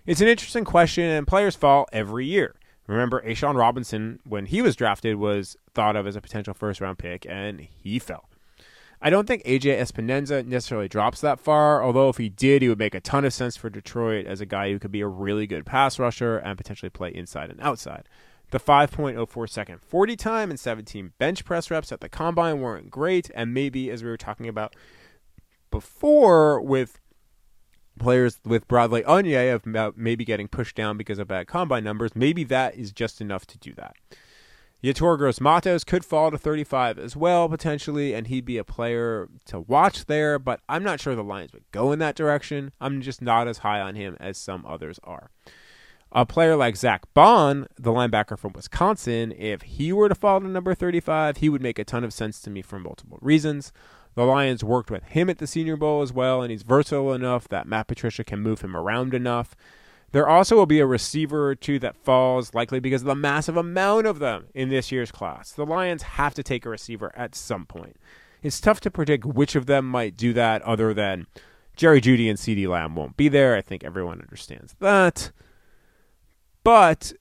It's 0.07 0.21
an 0.21 0.29
interesting 0.29 0.65
question, 0.65 1.05
and 1.05 1.27
players 1.27 1.57
fall 1.57 1.87
every 1.93 2.27
year. 2.27 2.55
Remember, 2.87 3.21
A'Shawn 3.23 3.57
Robinson, 3.57 4.21
when 4.25 4.47
he 4.47 4.63
was 4.63 4.75
drafted, 4.75 5.17
was 5.17 5.57
thought 5.75 5.97
of 5.97 6.07
as 6.07 6.17
a 6.17 6.21
potential 6.21 6.55
first 6.55 6.81
round 6.81 6.99
pick, 6.99 7.27
and 7.29 7.61
he 7.61 7.99
fell. 7.99 8.29
I 9.01 9.11
don't 9.11 9.27
think 9.27 9.45
AJ 9.45 9.79
Epenesa 9.79 10.45
necessarily 10.45 10.89
drops 10.89 11.21
that 11.21 11.39
far, 11.39 11.85
although 11.85 12.09
if 12.09 12.17
he 12.17 12.29
did, 12.29 12.63
he 12.63 12.69
would 12.69 12.79
make 12.79 12.95
a 12.95 13.01
ton 13.01 13.25
of 13.25 13.33
sense 13.33 13.57
for 13.57 13.71
Detroit 13.71 14.27
as 14.27 14.41
a 14.41 14.47
guy 14.47 14.71
who 14.71 14.79
could 14.79 14.91
be 14.91 15.03
a 15.03 15.07
really 15.07 15.47
good 15.47 15.67
pass 15.67 15.99
rusher 15.99 16.39
and 16.39 16.57
potentially 16.57 16.91
play 16.91 17.15
inside 17.15 17.51
and 17.51 17.61
outside. 17.61 18.09
The 18.51 18.59
5.04 18.59 19.49
second 19.49 19.83
40 19.83 20.17
time 20.17 20.51
and 20.51 20.59
17 20.59 21.13
bench 21.19 21.45
press 21.45 21.71
reps 21.71 21.93
at 21.93 22.01
the 22.01 22.09
combine 22.09 22.61
weren't 22.61 22.91
great, 22.91 23.31
and 23.35 23.53
maybe, 23.53 23.91
as 23.91 24.03
we 24.03 24.09
were 24.09 24.17
talking 24.17 24.49
about 24.49 24.75
before 25.71 26.61
with 26.61 27.01
players 27.99 28.39
with 28.45 28.69
Bradley 28.69 29.03
Anae 29.03 29.55
of 29.55 29.97
maybe 29.97 30.25
getting 30.25 30.49
pushed 30.49 30.77
down 30.77 30.97
because 30.97 31.19
of 31.19 31.29
bad 31.29 31.47
combine 31.49 31.85
numbers, 31.85 32.15
maybe 32.15 32.45
that 32.45 32.77
is 32.77 32.93
just 32.93 33.21
enough 33.21 33.47
to 33.47 33.59
do 33.59 33.75
that. 33.75 33.97
Yetur 34.83 35.19
Gross-Matos 35.19 35.83
could 35.83 36.05
fall 36.05 36.31
to 36.31 36.39
35 36.39 37.01
as 37.01 37.17
well, 37.17 37.49
potentially, 37.49 38.15
and 38.15 38.29
he'd 38.29 38.45
be 38.45 38.59
a 38.59 38.65
player 38.65 39.29
to 39.47 39.59
watch 39.59 40.07
there, 40.07 40.39
but 40.39 40.61
I'm 40.69 40.85
not 40.85 41.01
sure 41.01 41.17
the 41.17 41.25
Lions 41.25 41.53
would 41.53 41.65
go 41.73 41.91
in 41.91 41.99
that 41.99 42.15
direction. 42.15 42.71
I'm 42.81 43.01
just 43.01 43.21
not 43.21 43.49
as 43.49 43.59
high 43.59 43.81
on 43.81 43.97
him 43.97 44.17
as 44.21 44.39
some 44.39 44.65
others 44.65 45.01
are. 45.03 45.31
A 46.13 46.25
player 46.25 46.55
like 46.55 46.77
Zack 46.77 47.13
Baun, 47.13 47.67
the 47.77 47.91
linebacker 47.91 48.39
from 48.39 48.53
Wisconsin, 48.53 49.35
if 49.37 49.63
he 49.63 49.93
were 49.93 50.09
to 50.09 50.15
fall 50.15 50.41
to 50.41 50.47
number 50.47 50.75
35, 50.75 51.39
he 51.39 51.49
would 51.49 51.61
make 51.61 51.81
a 51.81 51.85
ton 51.85 52.05
of 52.05 52.13
sense 52.13 52.41
to 52.43 52.49
me 52.51 52.63
for 52.63 52.79
multiple 52.79 53.19
reasons. 53.21 53.73
The 54.19 54.25
Lions 54.25 54.65
worked 54.65 54.91
with 54.91 55.05
him 55.05 55.31
at 55.31 55.39
the 55.39 55.47
Senior 55.47 55.77
Bowl 55.77 56.03
as 56.03 56.13
well, 56.13 56.43
and 56.43 56.51
he's 56.51 56.65
versatile 56.65 57.13
enough 57.13 57.47
that 57.51 57.69
Matt 57.69 57.87
Patricia 57.87 58.25
can 58.25 58.41
move 58.41 58.63
him 58.63 58.77
around 58.77 59.15
enough. 59.15 59.55
There 60.11 60.29
also 60.29 60.57
will 60.57 60.67
be 60.67 60.81
a 60.81 60.87
receiver 60.87 61.51
or 61.51 61.55
two 61.55 61.79
that 61.79 61.95
falls, 61.95 62.53
likely 62.53 62.81
because 62.81 63.03
of 63.03 63.07
the 63.07 63.15
massive 63.15 63.57
amount 63.57 64.09
of 64.09 64.19
them 64.19 64.47
in 64.55 64.71
this 64.71 64.91
year's 64.91 65.13
class. 65.13 65.53
The 65.53 65.65
Lions 65.65 66.03
have 66.03 66.35
to 66.35 66.43
take 66.43 66.67
a 66.67 66.69
receiver 66.69 67.13
at 67.15 67.37
some 67.37 67.65
point. 67.65 67.95
It's 68.43 68.61
tough 68.61 68.81
to 68.81 68.91
predict 68.91 69.25
which 69.25 69.55
of 69.55 69.67
them 69.67 69.89
might 69.89 70.17
do 70.17 70.33
that, 70.33 70.63
other 70.63 70.93
than 70.93 71.29
Jerry 71.77 72.01
Jeudy 72.01 72.29
and 72.29 72.41
CeeDee 72.41 72.67
Lamb 72.67 72.97
won't 72.97 73.17
be 73.17 73.29
there. 73.29 73.55
I 73.55 73.61
think 73.61 73.85
everyone 73.85 74.21
understands 74.21 74.75
that. 74.81 75.31
But 76.65 77.13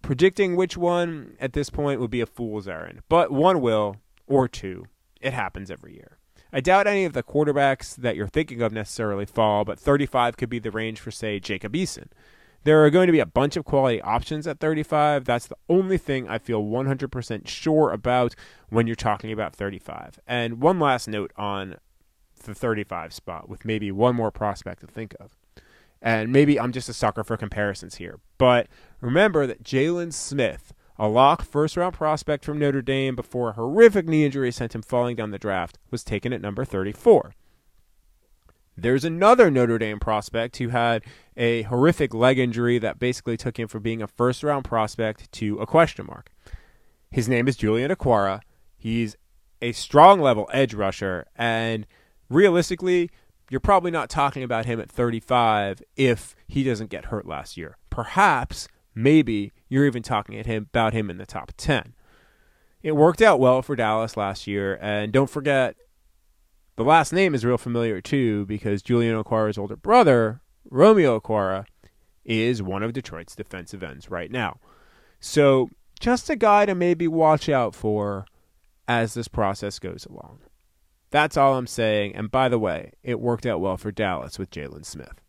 predicting 0.00 0.54
which 0.54 0.76
one 0.76 1.34
at 1.40 1.54
this 1.54 1.70
point 1.70 1.98
would 1.98 2.12
be 2.12 2.20
a 2.20 2.26
fool's 2.26 2.68
errand. 2.68 3.00
But 3.08 3.32
one 3.32 3.60
will, 3.60 3.96
or 4.28 4.46
two. 4.46 4.84
It 5.20 5.32
happens 5.32 5.72
every 5.72 5.94
year. 5.94 6.18
I 6.52 6.60
doubt 6.60 6.86
any 6.86 7.04
of 7.04 7.12
the 7.12 7.22
quarterbacks 7.22 7.96
that 7.96 8.16
you're 8.16 8.28
thinking 8.28 8.62
of 8.62 8.72
necessarily 8.72 9.26
fall, 9.26 9.64
but 9.64 9.78
35 9.78 10.36
could 10.36 10.48
be 10.50 10.58
the 10.58 10.70
range 10.70 11.00
for, 11.00 11.10
say, 11.10 11.38
Jacob 11.38 11.74
Eason. 11.74 12.08
There 12.64 12.84
are 12.84 12.90
going 12.90 13.06
to 13.06 13.12
be 13.12 13.20
a 13.20 13.26
bunch 13.26 13.56
of 13.56 13.64
quality 13.64 14.02
options 14.02 14.46
at 14.46 14.60
35. 14.60 15.24
That's 15.24 15.46
the 15.46 15.56
only 15.68 15.96
thing 15.96 16.28
I 16.28 16.38
feel 16.38 16.62
100% 16.62 17.48
sure 17.48 17.90
about 17.90 18.34
when 18.68 18.86
you're 18.86 18.96
talking 18.96 19.32
about 19.32 19.54
35. 19.54 20.20
And 20.26 20.60
one 20.60 20.78
last 20.78 21.08
note 21.08 21.32
on 21.36 21.76
the 22.44 22.54
35 22.54 23.14
spot, 23.14 23.48
with 23.48 23.64
maybe 23.64 23.90
one 23.90 24.14
more 24.14 24.30
prospect 24.30 24.80
to 24.80 24.86
think 24.86 25.14
of. 25.18 25.36
And 26.02 26.32
maybe 26.32 26.58
I'm 26.58 26.72
just 26.72 26.88
a 26.88 26.94
sucker 26.94 27.24
for 27.24 27.36
comparisons 27.36 27.96
here. 27.96 28.20
But 28.38 28.68
remember 29.00 29.46
that 29.46 29.62
Jaylon 29.62 30.12
Smith 30.12 30.72
a 31.00 31.08
lock 31.08 31.42
first 31.42 31.78
round 31.78 31.94
prospect 31.94 32.44
from 32.44 32.58
Notre 32.58 32.82
Dame 32.82 33.16
before 33.16 33.48
a 33.48 33.52
horrific 33.54 34.06
knee 34.06 34.26
injury 34.26 34.52
sent 34.52 34.74
him 34.74 34.82
falling 34.82 35.16
down 35.16 35.30
the 35.30 35.38
draft, 35.38 35.78
was 35.90 36.04
taken 36.04 36.30
at 36.30 36.42
number 36.42 36.62
34. 36.62 37.34
There's 38.76 39.04
another 39.04 39.50
Notre 39.50 39.78
Dame 39.78 39.98
prospect 39.98 40.58
who 40.58 40.68
had 40.68 41.02
a 41.38 41.62
horrific 41.62 42.12
leg 42.12 42.38
injury 42.38 42.78
that 42.78 42.98
basically 42.98 43.38
took 43.38 43.58
him 43.58 43.66
from 43.66 43.82
being 43.82 44.02
a 44.02 44.06
first 44.06 44.42
round 44.42 44.66
prospect 44.66 45.32
to 45.32 45.58
a 45.58 45.66
question 45.66 46.04
mark. 46.04 46.30
His 47.10 47.30
name 47.30 47.48
is 47.48 47.56
Julian 47.56 47.90
Okwara. 47.90 48.42
He's 48.76 49.16
a 49.62 49.72
strong 49.72 50.20
level 50.20 50.50
edge 50.52 50.74
rusher, 50.74 51.26
and 51.34 51.86
realistically, 52.28 53.10
you're 53.48 53.58
probably 53.58 53.90
not 53.90 54.10
talking 54.10 54.42
about 54.42 54.66
him 54.66 54.78
at 54.78 54.90
35 54.90 55.82
if 55.96 56.36
he 56.46 56.62
doesn't 56.62 56.90
get 56.90 57.06
hurt 57.06 57.26
last 57.26 57.56
year. 57.56 57.78
Perhaps 57.88 58.68
maybe 59.02 59.52
you're 59.68 59.86
even 59.86 60.02
talking 60.02 60.36
at 60.38 60.46
him 60.46 60.66
about 60.70 60.92
him 60.92 61.10
in 61.10 61.18
the 61.18 61.26
top 61.26 61.52
10. 61.56 61.94
It 62.82 62.96
worked 62.96 63.20
out 63.20 63.40
well 63.40 63.62
for 63.62 63.76
Dallas 63.76 64.16
last 64.16 64.46
year, 64.46 64.78
and 64.80 65.12
don't 65.12 65.30
forget 65.30 65.76
the 66.76 66.84
last 66.84 67.12
name 67.12 67.34
is 67.34 67.44
real 67.44 67.58
familiar 67.58 68.00
too 68.00 68.46
because 68.46 68.82
Julian 68.82 69.22
Okwara's 69.22 69.58
older 69.58 69.76
brother, 69.76 70.40
Romeo 70.70 71.20
Okwara, 71.20 71.66
is 72.24 72.62
one 72.62 72.82
of 72.82 72.92
Detroit's 72.92 73.36
defensive 73.36 73.82
ends 73.82 74.10
right 74.10 74.30
now. 74.30 74.58
So, 75.18 75.68
just 75.98 76.30
a 76.30 76.36
guy 76.36 76.64
to 76.64 76.74
maybe 76.74 77.06
watch 77.06 77.50
out 77.50 77.74
for 77.74 78.24
as 78.88 79.12
this 79.12 79.28
process 79.28 79.78
goes 79.78 80.06
along. 80.06 80.40
That's 81.10 81.36
all 81.36 81.58
I'm 81.58 81.66
saying. 81.66 82.14
And 82.16 82.30
by 82.30 82.48
the 82.48 82.58
way, 82.58 82.92
it 83.02 83.20
worked 83.20 83.44
out 83.44 83.60
well 83.60 83.76
for 83.76 83.92
Dallas 83.92 84.38
with 84.38 84.50
Jaylon 84.50 84.86
Smith. 84.86 85.20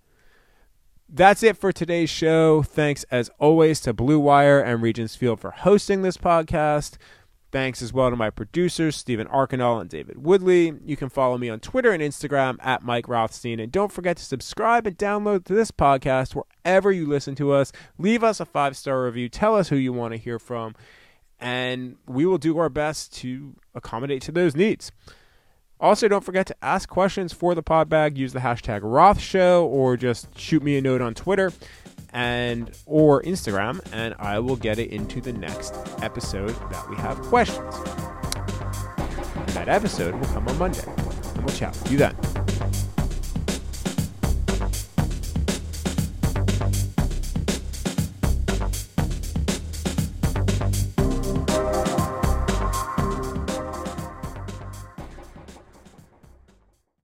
That's 1.13 1.43
it 1.43 1.57
for 1.57 1.73
today's 1.73 2.09
show. 2.09 2.63
Thanks 2.63 3.03
as 3.11 3.29
always 3.37 3.81
to 3.81 3.91
Blue 3.91 4.17
Wire 4.17 4.61
and 4.61 4.81
Regents 4.81 5.13
Field 5.13 5.41
for 5.41 5.51
hosting 5.51 6.03
this 6.03 6.15
podcast. 6.15 6.95
Thanks 7.51 7.81
as 7.81 7.91
well 7.91 8.09
to 8.09 8.15
my 8.15 8.29
producers, 8.29 8.95
Stephen 8.95 9.27
Arkinall 9.27 9.81
and 9.81 9.89
David 9.89 10.23
Woodley. 10.23 10.73
You 10.85 10.95
can 10.95 11.09
follow 11.09 11.37
me 11.37 11.49
on 11.49 11.59
Twitter 11.59 11.91
and 11.91 12.01
Instagram 12.01 12.55
at 12.61 12.83
Mike 12.83 13.09
Rothstein. 13.09 13.59
And 13.59 13.73
don't 13.73 13.91
forget 13.91 14.15
to 14.15 14.23
subscribe 14.23 14.87
and 14.87 14.97
download 14.97 15.43
to 15.45 15.53
this 15.53 15.69
podcast 15.69 16.33
wherever 16.33 16.93
you 16.93 17.05
listen 17.05 17.35
to 17.35 17.51
us. 17.51 17.73
Leave 17.97 18.23
us 18.23 18.39
a 18.39 18.45
five 18.45 18.77
star 18.77 19.03
review. 19.03 19.27
Tell 19.27 19.57
us 19.57 19.67
who 19.67 19.75
you 19.75 19.91
want 19.91 20.13
to 20.13 20.17
hear 20.17 20.39
from. 20.39 20.75
And 21.41 21.97
we 22.07 22.25
will 22.25 22.37
do 22.37 22.57
our 22.57 22.69
best 22.69 23.13
to 23.15 23.57
accommodate 23.75 24.21
to 24.21 24.31
those 24.31 24.55
needs. 24.55 24.93
Also, 25.81 26.07
don't 26.07 26.23
forget 26.23 26.45
to 26.45 26.55
ask 26.61 26.87
questions 26.87 27.33
for 27.33 27.55
the 27.55 27.63
pod 27.63 27.89
bag. 27.89 28.17
Use 28.17 28.33
the 28.33 28.39
hashtag 28.39 28.81
Roth 28.83 29.19
Show 29.19 29.65
or 29.65 29.97
just 29.97 30.37
shoot 30.37 30.61
me 30.61 30.77
a 30.77 30.81
note 30.81 31.01
on 31.01 31.15
Twitter 31.15 31.51
and 32.13 32.71
or 32.85 33.23
Instagram, 33.23 33.81
and 33.91 34.13
I 34.19 34.39
will 34.39 34.57
get 34.57 34.77
it 34.77 34.91
into 34.91 35.21
the 35.21 35.33
next 35.33 35.73
episode 36.01 36.55
that 36.71 36.87
we 36.89 36.95
have 36.97 37.19
questions. 37.21 37.75
that 39.55 39.67
episode 39.67 40.15
will 40.15 40.27
come 40.27 40.47
on 40.47 40.57
Monday, 40.57 40.83
and 40.85 41.43
we'll 41.43 41.55
chat 41.55 41.71
with 41.71 41.91
you 41.91 41.97
then. 41.97 42.50